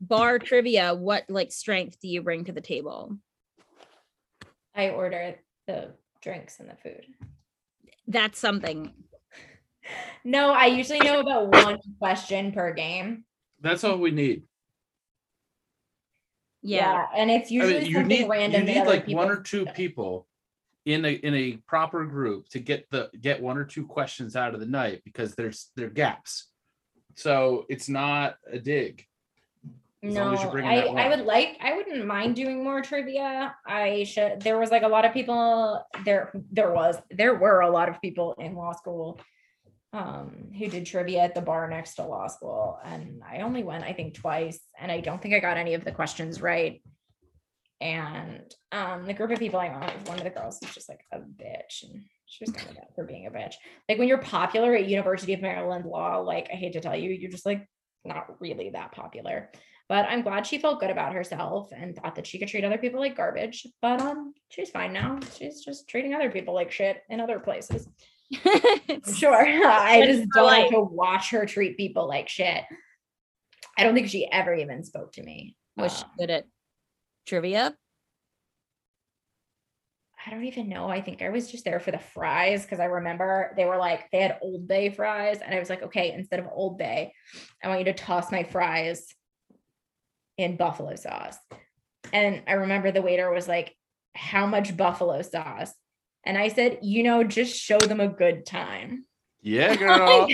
[0.00, 3.16] bar trivia, what like strength do you bring to the table?
[4.74, 5.36] I order
[5.66, 7.06] the drinks and the food.
[8.06, 8.92] That's something.
[10.24, 13.24] No, I usually know about one question per game.
[13.60, 14.42] That's all we need.
[16.62, 17.06] Yeah.
[17.14, 18.66] and it's I usually mean, you something need random.
[18.66, 20.26] you need like one or two people
[20.84, 24.54] in a in a proper group to get the get one or two questions out
[24.54, 26.48] of the night because there's there are gaps.
[27.14, 29.04] So it's not a dig.
[30.02, 33.54] As No, long as you're I, I would like, I wouldn't mind doing more trivia.
[33.66, 37.70] I should, there was like a lot of people there, there was, there were a
[37.70, 39.18] lot of people in law school
[39.92, 42.78] um, who did trivia at the bar next to law school.
[42.84, 45.84] And I only went, I think twice, and I don't think I got any of
[45.84, 46.82] the questions right.
[47.80, 48.42] And
[48.72, 51.00] um, the group of people I went with, one of the girls was just like
[51.12, 51.82] a bitch.
[51.84, 53.54] And she was kind of for being a bitch.
[53.88, 57.10] Like when you're popular at University of Maryland Law, like I hate to tell you,
[57.10, 57.66] you're just like
[58.04, 59.50] not really that popular
[59.88, 62.78] but I'm glad she felt good about herself and thought that she could treat other
[62.78, 63.66] people like garbage.
[63.80, 65.20] But um, she's fine now.
[65.36, 67.88] She's just treating other people like shit in other places.
[68.44, 69.46] I'm sure.
[69.66, 72.64] I just don't like to watch her treat people like shit.
[73.78, 75.54] I don't think she ever even spoke to me.
[75.76, 76.44] Was she Um, good at
[77.26, 77.76] trivia?
[80.26, 80.88] I don't even know.
[80.88, 84.10] I think I was just there for the fries because I remember they were like
[84.10, 87.12] they had Old Bay fries, and I was like, okay, instead of Old Bay,
[87.62, 89.14] I want you to toss my fries
[90.38, 91.36] in buffalo sauce.
[92.12, 93.74] And I remember the waiter was like,
[94.14, 95.72] how much buffalo sauce?
[96.24, 99.04] And I said, you know, just show them a good time.
[99.42, 100.26] Yeah, girl.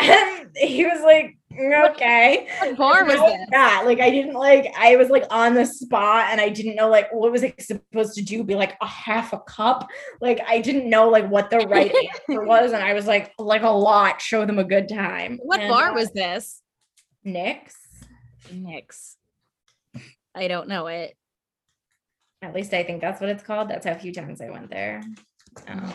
[0.00, 2.46] and he was like, okay.
[2.60, 3.40] What bar was No, this?
[3.50, 6.88] That like I didn't like I was like on the spot and I didn't know
[6.88, 8.44] like what was I supposed to do?
[8.44, 9.88] Be like a half a cup?
[10.20, 13.62] Like I didn't know like what the right answer was, and I was like like
[13.62, 14.20] a lot.
[14.22, 15.40] Show them a good time.
[15.42, 16.62] What And, bar was this?
[17.24, 17.74] Nick's?
[18.52, 19.16] Nick's.
[20.34, 21.16] I don't know it.
[22.42, 23.68] At least I think that's what it's called.
[23.68, 25.02] That's how few times I went there.
[25.66, 25.92] Um,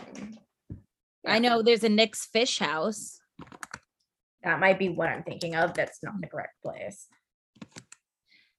[1.26, 3.20] I know there's a Nick's Fish House.
[4.43, 5.74] that might be what I'm thinking of.
[5.74, 7.08] That's not the correct place.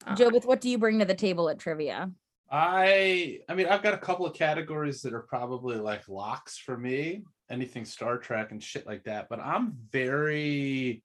[0.04, 2.10] Um, Jobeth, what do you bring to the table at trivia?
[2.50, 6.76] I I mean I've got a couple of categories that are probably like locks for
[6.76, 7.24] me.
[7.50, 9.28] Anything Star Trek and shit like that.
[9.28, 11.02] But I'm very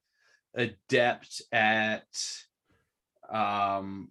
[0.56, 2.06] adept at
[3.32, 4.10] um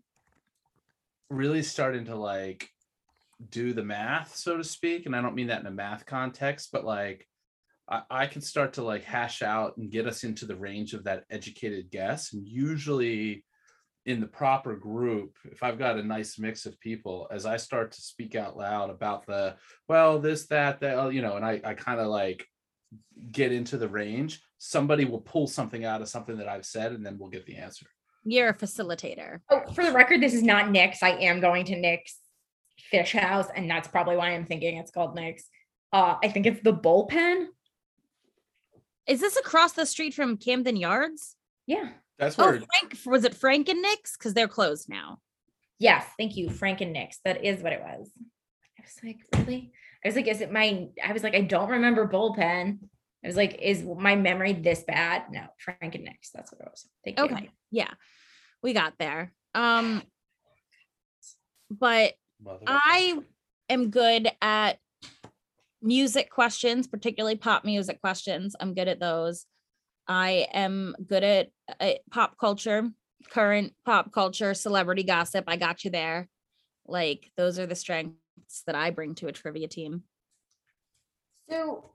[1.28, 2.68] really starting to like
[3.50, 5.06] do the math, so to speak.
[5.06, 7.26] And I don't mean that in a math context, but like
[7.88, 11.04] I, I can start to like hash out and get us into the range of
[11.04, 12.32] that educated guess.
[12.32, 13.44] And usually
[14.06, 17.92] in the proper group, if I've got a nice mix of people, as I start
[17.92, 19.56] to speak out loud about the,
[19.88, 22.46] well, this, that, that, oh, you know, and I, I kind of like
[23.30, 27.04] get into the range, somebody will pull something out of something that I've said, and
[27.04, 27.86] then we'll get the answer.
[28.24, 29.40] You're a facilitator.
[29.50, 31.02] Oh, for the record, this is not Nick's.
[31.02, 32.18] I am going to Nick's
[32.78, 35.44] Fish House, and that's probably why I'm thinking it's called Nick's.
[35.92, 37.46] Uh, I think it's the bullpen.
[39.06, 41.36] Is this across the street from Camden Yards?
[41.66, 41.90] Yeah.
[42.18, 44.16] That's Oh, Frank was it Frank and Nick's?
[44.16, 45.18] Because they're closed now.
[45.78, 47.18] Yes, thank you, Frank and Nick's.
[47.24, 48.10] That is what it was.
[48.78, 49.72] I was like, really?
[50.04, 50.88] I was like, is it my?
[51.02, 52.78] I was like, I don't remember bullpen.
[53.22, 55.24] I was like, is my memory this bad?
[55.30, 56.30] No, Frank and Nick's.
[56.30, 56.88] That's what it was.
[57.04, 57.24] Thank you.
[57.24, 57.50] Okay.
[57.70, 57.90] Yeah.
[58.62, 59.32] We got there.
[59.54, 60.02] Um
[61.70, 62.14] but
[62.66, 63.18] I
[63.68, 64.78] am good at
[65.82, 68.56] music questions, particularly pop music questions.
[68.58, 69.46] I'm good at those.
[70.08, 71.48] I am good at
[71.78, 72.90] uh, pop culture,
[73.30, 75.44] current pop culture, celebrity gossip.
[75.46, 76.28] I got you there.
[76.86, 80.02] Like those are the strengths that I bring to a trivia team.
[81.48, 81.92] So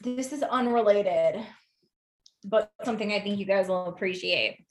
[0.00, 1.44] this is unrelated,
[2.44, 4.64] but something I think you guys will appreciate.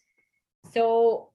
[0.73, 1.31] So,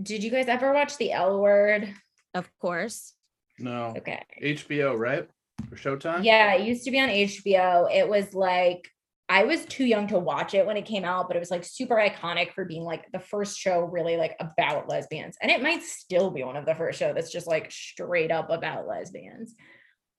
[0.00, 1.92] did you guys ever watch the L Word?
[2.34, 3.14] Of course.
[3.58, 4.22] no Okay.
[4.42, 5.28] HBO, right?
[5.68, 6.22] For Showtime?
[6.22, 7.92] Yeah, it used to be on HBO.
[7.92, 8.86] It was like
[9.28, 11.64] I was too young to watch it when it came out, but it was like
[11.64, 15.36] super iconic for being like the first show really like about lesbians.
[15.42, 18.50] And it might still be one of the first show that's just like straight up
[18.50, 19.54] about lesbians.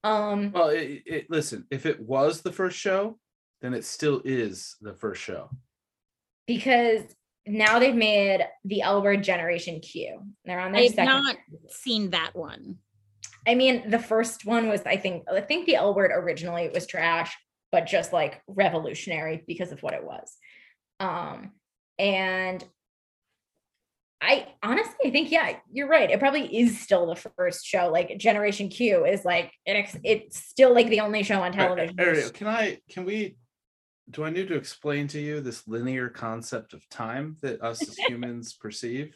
[0.07, 3.19] Um Well, it, it, listen, if it was the first show,
[3.61, 5.49] then it still is the first show.
[6.47, 7.03] because
[7.49, 10.21] now they've made the L Word Generation Q.
[10.45, 11.05] They're on their I've second.
[11.05, 11.35] not
[11.69, 12.77] seen that one.
[13.47, 16.85] I mean, the first one was, I think, I think the L Word originally was
[16.85, 17.33] trash,
[17.71, 20.35] but just like revolutionary because of what it was.
[20.99, 21.53] Um,
[21.97, 22.63] and
[24.20, 26.09] I honestly, I think, yeah, you're right.
[26.09, 27.89] It probably is still the first show.
[27.91, 31.76] Like Generation Q is like, it, it's still like the only show on Ar- Ar-
[31.76, 31.99] television.
[31.99, 33.38] Ariel, can I, can we,
[34.09, 37.95] do I need to explain to you this linear concept of time that us as
[38.07, 39.13] humans perceive?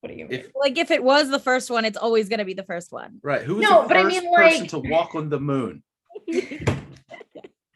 [0.00, 0.40] What do you mean?
[0.40, 2.92] If Like if it was the first one, it's always going to be the first
[2.92, 3.18] one.
[3.22, 5.40] right, who was No, the but I first mean, person like- to walk on the
[5.40, 5.82] moon?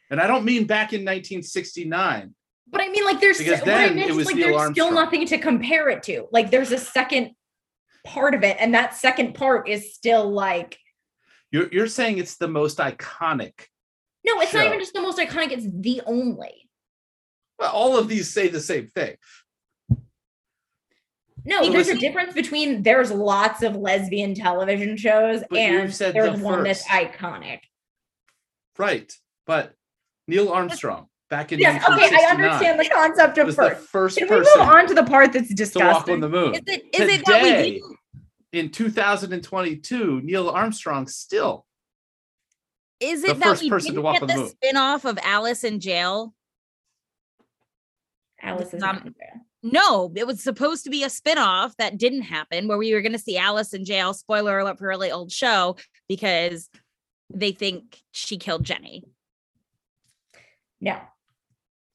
[0.09, 2.35] And I don't mean back in 1969.
[2.73, 4.35] But I mean, like, there's Because still, what I then meant it is, was like,
[4.35, 4.93] Neil there's still Armstrong.
[4.95, 6.27] nothing to compare it to.
[6.31, 7.31] Like, there's a second
[8.03, 10.79] part of it, and that second part is still like,
[11.51, 13.53] You're you're saying it's the most iconic.
[14.25, 16.67] no, it's not even just the most iconic; it's the only.
[17.59, 19.15] Well, all of these say the same thing.
[21.45, 26.39] No, Well, there's a difference between there's lots of lesbian television shows and said there's
[26.39, 27.59] the one that's iconic.
[28.77, 29.13] Right.
[29.45, 29.73] But
[30.27, 33.87] Neil Armstrong back in Yes, okay, I understand the concept of was the first.
[33.89, 36.13] first Can we move on to the part that's to walk disgusting?
[36.15, 36.53] on the moon.
[36.53, 37.71] Is it is it that we Today,
[38.51, 41.65] didn't in 2022, Neil Armstrong still.
[42.99, 44.49] is the it that first we person to didn't walk get on the the moon.
[44.49, 46.35] spin-off of Alice in Jail?
[48.41, 49.41] Alice is Um, not there.
[49.63, 53.13] No, it was supposed to be a spin-off that didn't happen where we were going
[53.13, 54.13] to see Alice in jail.
[54.13, 56.69] Spoiler alert for a really old show because
[57.33, 59.03] they think she killed Jenny.
[60.81, 60.99] No,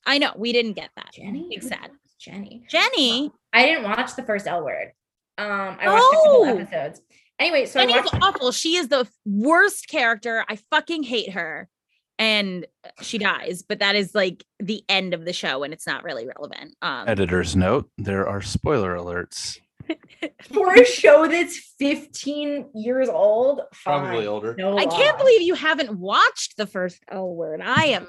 [0.09, 1.13] I know we didn't get that.
[1.13, 1.47] Jenny.
[1.51, 1.91] Big sad.
[1.91, 2.65] was Jenny.
[2.69, 4.93] Jenny, I didn't watch the first L word.
[5.37, 6.59] Um, I watched a couple Oh!
[6.59, 7.01] episodes.
[7.39, 8.25] Anyway, so I Jenny's watched.
[8.25, 8.51] awful.
[8.53, 10.45] She is the worst character.
[10.49, 11.69] I fucking hate her.
[12.19, 12.67] And
[13.01, 16.27] she dies, but that is like the end of the show and it's not really
[16.27, 16.75] relevant.
[16.83, 19.59] Um Editor's note: There are spoiler alerts
[20.53, 24.27] For a show that's 15 years old, Probably fine.
[24.27, 24.57] older.
[24.59, 27.61] No I can't believe you haven't watched the first L word.
[27.63, 28.09] I am.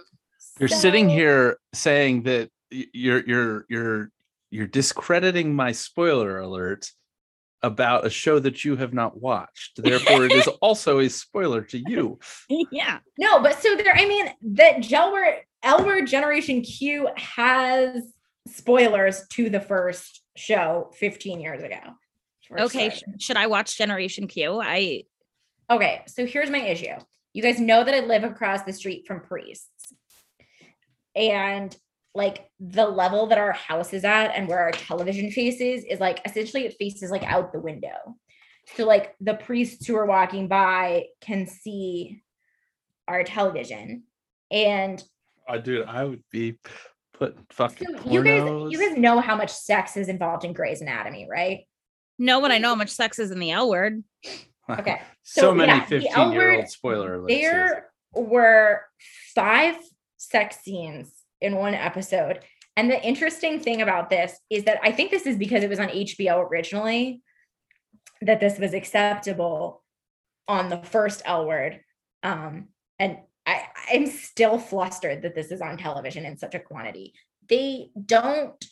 [0.60, 4.11] You're sitting here saying that you're you're you're
[4.52, 6.91] you're discrediting my spoiler alert
[7.61, 9.81] about a show that you have not watched.
[9.81, 12.19] Therefore, it is also a spoiler to you.
[12.72, 12.99] yeah.
[13.18, 18.14] No, but so there, I mean, that Gelward, L Word Generation Q has
[18.48, 21.80] spoilers to the first show 15 years ago.
[22.57, 22.90] Okay.
[22.90, 24.60] sh- should I watch Generation Q?
[24.61, 25.03] I
[25.69, 26.95] Okay, so here's my issue.
[27.34, 29.94] You guys know that I live across the street from priests.
[31.15, 31.76] And
[32.15, 36.22] like the level that our house is at and where our television faces is like
[36.26, 38.18] essentially it faces like out the window.
[38.76, 42.22] So like the priests who are walking by can see
[43.07, 44.03] our television.
[44.52, 45.03] And
[45.48, 46.57] Oh, dude, I would be
[47.14, 50.81] put fucking so you guys you guys know how much sex is involved in Grey's
[50.81, 51.61] Anatomy, right?
[52.22, 54.03] no but I know how much sex is in the L word.
[54.69, 55.02] Okay.
[55.23, 57.27] so, So, many yeah, 15 year old spoiler alerts.
[57.30, 58.81] there were
[59.34, 59.76] five
[60.20, 62.41] sex scenes in one episode.
[62.78, 65.80] And the interesting thing about this is that I think this is because it was
[65.80, 67.24] on HBO originally
[68.22, 69.84] that this was acceptable
[70.48, 71.80] on the first L word.
[72.22, 72.68] Um,
[73.00, 77.14] and I, I'm still flustered that this is on television in such a quantity.
[77.48, 78.64] They don't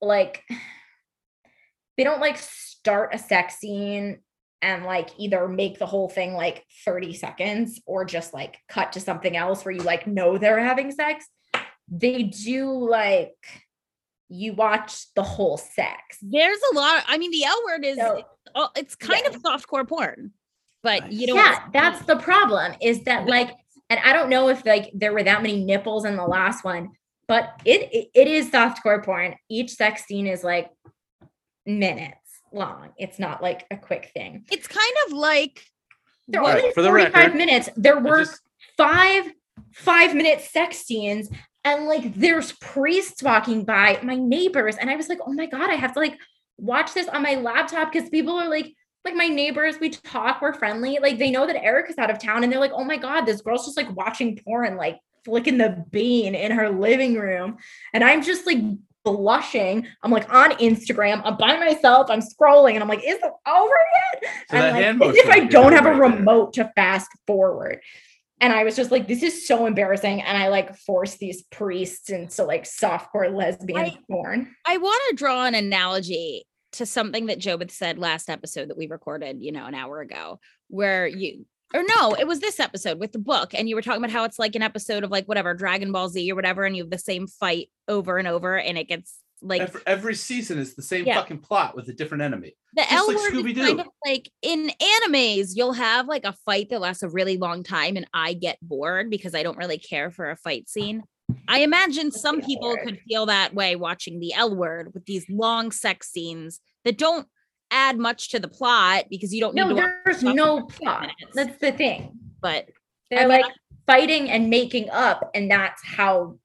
[0.00, 0.44] like,
[1.96, 4.20] they don't like start a sex scene
[4.62, 9.00] and like either make the whole thing like 30 seconds or just like cut to
[9.00, 11.26] something else where you like know they're having sex.
[11.90, 13.34] They do like
[14.28, 16.16] you watch the whole sex.
[16.22, 17.04] There's a lot.
[17.06, 18.22] I mean, the L word is So-
[18.54, 19.30] oh, it's kind Yeah.
[19.36, 20.32] of softcore porn,
[20.82, 23.50] but you know, yeah, that's the problem is that like,
[23.90, 26.92] and I don't know if like there were that many nipples in the last one,
[27.28, 29.34] but it it, it is softcore porn.
[29.50, 30.70] Each sex scene is like
[31.66, 32.21] minutes
[32.54, 32.90] long.
[32.98, 34.44] It's not like a quick thing.
[34.50, 35.64] it's kind of like
[36.28, 37.68] They're Right, only for the 45 record, minutes.
[37.76, 38.40] There were just-
[38.76, 39.24] five
[39.74, 41.28] five minute sex scenes
[41.64, 45.68] and like there's priests walking by my neighbors and i was like oh my god
[45.70, 46.18] i have to like
[46.58, 48.74] watch this on my laptop because people are like
[49.04, 52.18] like my neighbors we talk we're friendly like they know that eric is out of
[52.18, 55.58] town and they're like oh my god this girl's just like watching porn like flicking
[55.58, 57.56] the bean in her living room
[57.92, 58.58] and i'm just like
[59.04, 63.32] blushing i'm like on instagram i'm by myself i'm scrolling and i'm like is it
[63.48, 63.74] over
[64.22, 66.18] yet So and that like, hand as if I don't doing have a right there.
[66.18, 67.80] remote to fast forward.
[68.40, 70.20] And I was just like, this is so embarrassing.
[70.20, 74.54] And I like forced these priests into like softcore lesbian I- porn.
[74.66, 78.88] I want to draw an analogy to something that Jobeth said last episode that we
[78.88, 83.12] recorded, you know, an hour ago, where you or no, it was this episode with
[83.12, 85.54] the book, and you were talking about how it's like an episode of like whatever
[85.54, 88.76] Dragon Ball Z or whatever, and you have the same fight over and over, and
[88.78, 91.16] it gets like every, every season is the same Yeah.
[91.16, 92.54] fucking plot with a different enemy.
[92.74, 93.66] the just L like word is Scooby-Doo.
[93.66, 97.62] kind of like in animes, you'll have like a fight that lasts a really long
[97.64, 101.02] time, and I get bored because I don't really care for a fight scene.
[101.48, 105.70] I imagine some people could feel that way watching the L word with these long
[105.72, 107.26] sex scenes that don't
[107.72, 111.00] add much to the plot because you don't need No, to there's no plot.
[111.00, 111.16] minutes.
[111.34, 112.12] That's the thing.
[112.40, 112.68] but
[113.10, 113.52] They're mean, like
[113.86, 115.30] fighting and making up.
[115.34, 116.38] And that's how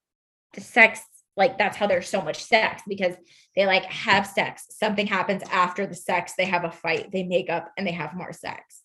[0.53, 1.01] the sex,
[1.35, 3.15] like, that's how there's so much sex because
[3.55, 4.65] they like have sex.
[4.71, 6.33] Something happens after the sex.
[6.37, 8.81] They have a fight, they make up, and they have more sex.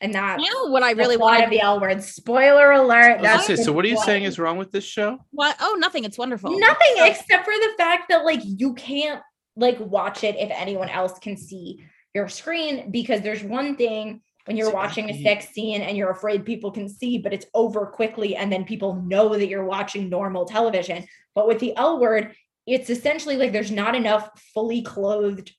[0.00, 2.02] And that's now what I really want of the L word.
[2.02, 2.92] Spoiler alert.
[2.92, 5.18] I was gonna That's say, so what are you saying is wrong with this show?
[5.30, 6.58] what oh nothing, it's wonderful.
[6.58, 9.22] Nothing So- except for the fact that like you can't
[9.56, 11.84] like watch it if anyone else can see
[12.14, 16.10] your screen because there's one thing when you're See, watching a sex scene and you're
[16.10, 20.08] afraid people can see, but it's over quickly and then people know that you're watching
[20.08, 21.06] normal television.
[21.34, 22.34] But with the L word,
[22.66, 25.52] it's essentially like there's not enough fully clothed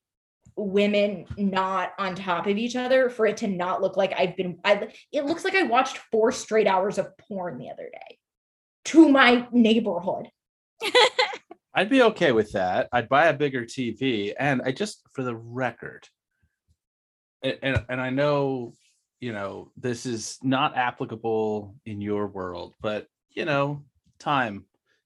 [0.55, 4.59] women not on top of each other for it to not look like I've been
[4.63, 8.19] I it looks like I watched four straight hours of porn the other day
[8.85, 10.29] to my neighborhood.
[11.75, 12.87] I'd be okay with that.
[12.91, 16.07] I'd buy a bigger TV, and I just, for the record,
[17.41, 18.73] and and, and I know,
[19.19, 23.83] you know, this is not applicable in your world, but you know,
[24.19, 24.65] time,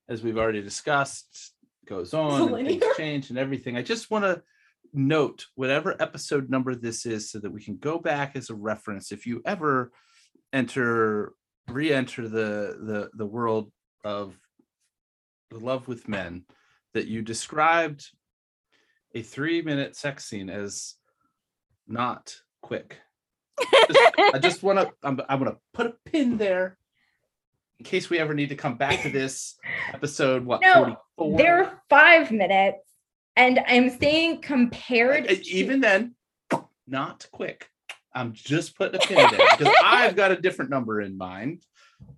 [0.09, 1.53] as we've already discussed,
[1.85, 3.77] goes on, and things change, and everything.
[3.77, 4.41] I just want to
[4.93, 9.13] note whatever episode number this is, so that we can go back as a reference.
[9.13, 9.93] If you ever
[10.51, 11.31] enter,
[11.69, 13.71] re-enter the the the world
[14.03, 14.37] of
[15.49, 16.43] the love with men
[16.93, 18.07] that you described
[19.15, 20.95] a three minute sex scene as
[21.87, 22.97] not quick.
[23.87, 23.99] Just-
[24.33, 26.77] I just want to, I'm, I'm going to put a pin there
[27.79, 29.55] in case we ever need to come back to this
[29.93, 30.45] episode.
[30.45, 31.37] What, No, 44?
[31.37, 32.79] They're five minutes
[33.35, 36.15] And I'm saying compared Uh, Even then,
[36.87, 37.69] not quick.
[38.13, 41.63] I'm just putting a pin there because I've got a different number in mind.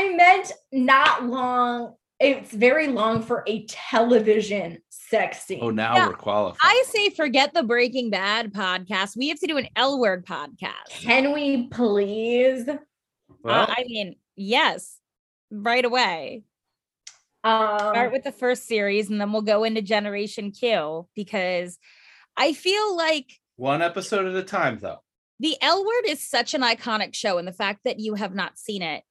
[0.00, 1.94] I meant not long.
[2.18, 5.60] It's very long for a television sex scene.
[5.62, 6.58] Oh, now Yeah, we're qualified.
[6.62, 9.16] I say forget the Breaking Bad podcast.
[9.16, 10.88] We have to do an L word podcast.
[10.90, 12.66] Can we please?
[13.42, 14.98] Well, Uh, I mean, yes,
[15.50, 16.44] right away.
[17.44, 21.78] Um, Start with the first series and then we'll go into Generation Q because
[22.36, 24.98] I feel like one episode at a time, though.
[25.40, 28.58] the L word is such an iconic show, and the fact that you have not
[28.58, 29.02] seen it.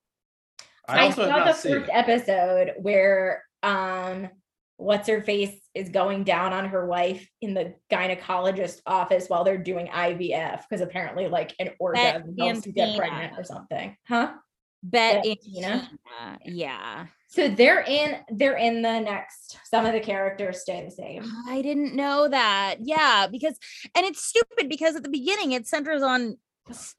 [0.89, 1.89] I I also have saw the not first it.
[1.91, 4.29] episode where um
[4.77, 9.57] what's her face is going down on her wife in the gynecologist office while they're
[9.57, 13.95] doing IVF because apparently like an orgasm helps you get pregnant or something.
[14.07, 14.33] Huh?
[14.81, 15.89] Bette Yeah, in Tina.
[15.89, 16.39] Tina.
[16.45, 17.05] Yeah.
[17.27, 21.29] So they're in they're in the next some of the characters stay the same.
[21.47, 22.77] I didn't know that.
[22.79, 23.57] Yeah, because
[23.93, 26.37] and it's stupid because at the beginning it centers on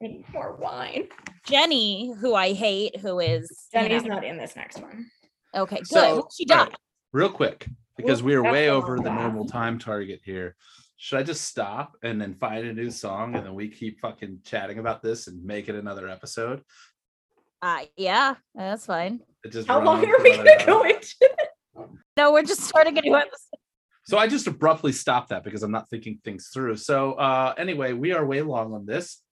[0.02, 1.08] I more wine.
[1.46, 5.06] Jenny, who I hate, who is you Jenny's know- not in this next one.
[5.54, 5.76] okay.
[5.78, 5.86] Good.
[5.86, 6.68] So, she died.
[6.68, 6.76] right,
[7.12, 10.56] real quick, because we are way over the normal time target here.
[10.96, 14.40] Should I just stop and then find a new song and then we keep fucking
[14.44, 16.62] chatting about this and make it another episode?
[17.62, 19.20] Uh, yeah, that's fine.
[19.42, 20.86] It just How long are we gonna go hour.
[20.88, 21.14] into?
[22.18, 23.58] No, we're just starting a new episode.
[24.04, 26.76] So I just abruptly stopped that because I'm not thinking things through.
[26.76, 29.22] So uh anyway, we are way long on this.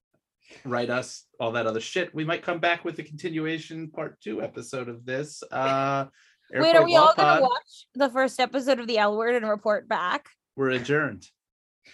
[0.64, 2.14] Write us all that other shit.
[2.14, 5.42] We might come back with a continuation part two episode of this.
[5.50, 6.06] Uh
[6.52, 9.88] Wait, are we all gonna watch the first episode of the L word and report
[9.88, 10.28] back?
[10.56, 11.26] We're adjourned.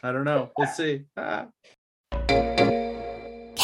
[0.03, 0.51] I don't know.
[0.57, 1.05] We'll see.
[1.17, 1.47] Ah.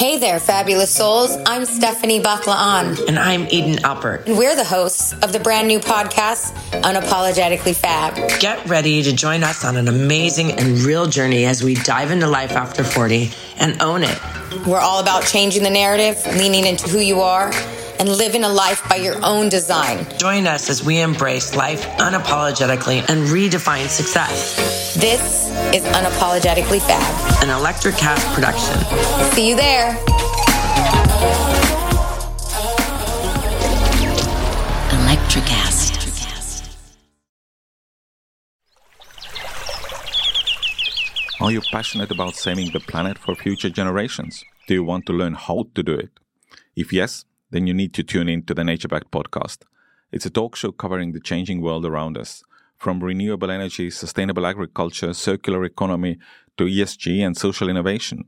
[0.01, 1.37] Hey there, fabulous souls.
[1.45, 4.25] I'm Stephanie Baklaan, And I'm Eden Alpert.
[4.25, 8.15] and we're the hosts of the brand new podcast, Unapologetically Fab.
[8.41, 12.27] Get ready to join us on an amazing and real journey as we dive into
[12.27, 14.19] life after 40 and own it.
[14.67, 17.53] We're all about changing the narrative, leaning into who you are,
[17.99, 20.07] and living a life by your own design.
[20.17, 24.80] Join us as we embrace life unapologetically and redefine success.
[24.97, 27.45] This is Unapologetically Fab.
[27.45, 28.75] An Electricast production.
[29.31, 29.93] See you there.
[34.91, 35.95] Electricast.
[41.41, 44.45] Are you passionate about saving the planet for future generations?
[44.67, 46.11] Do you want to learn how to do it?
[46.75, 49.59] If yes, then you need to tune in to the Nature Back podcast.
[50.11, 52.43] It's a talk show covering the changing world around us,
[52.81, 56.19] from renewable energy, sustainable agriculture, circular economy,
[56.57, 58.25] to ESG and social innovation.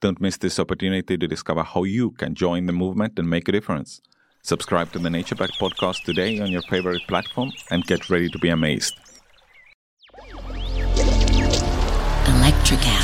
[0.00, 3.52] Don't miss this opportunity to discover how you can join the movement and make a
[3.52, 4.00] difference.
[4.42, 8.38] Subscribe to the Nature Back podcast today on your favorite platform and get ready to
[8.40, 8.98] be amazed.
[12.26, 13.01] Electricast.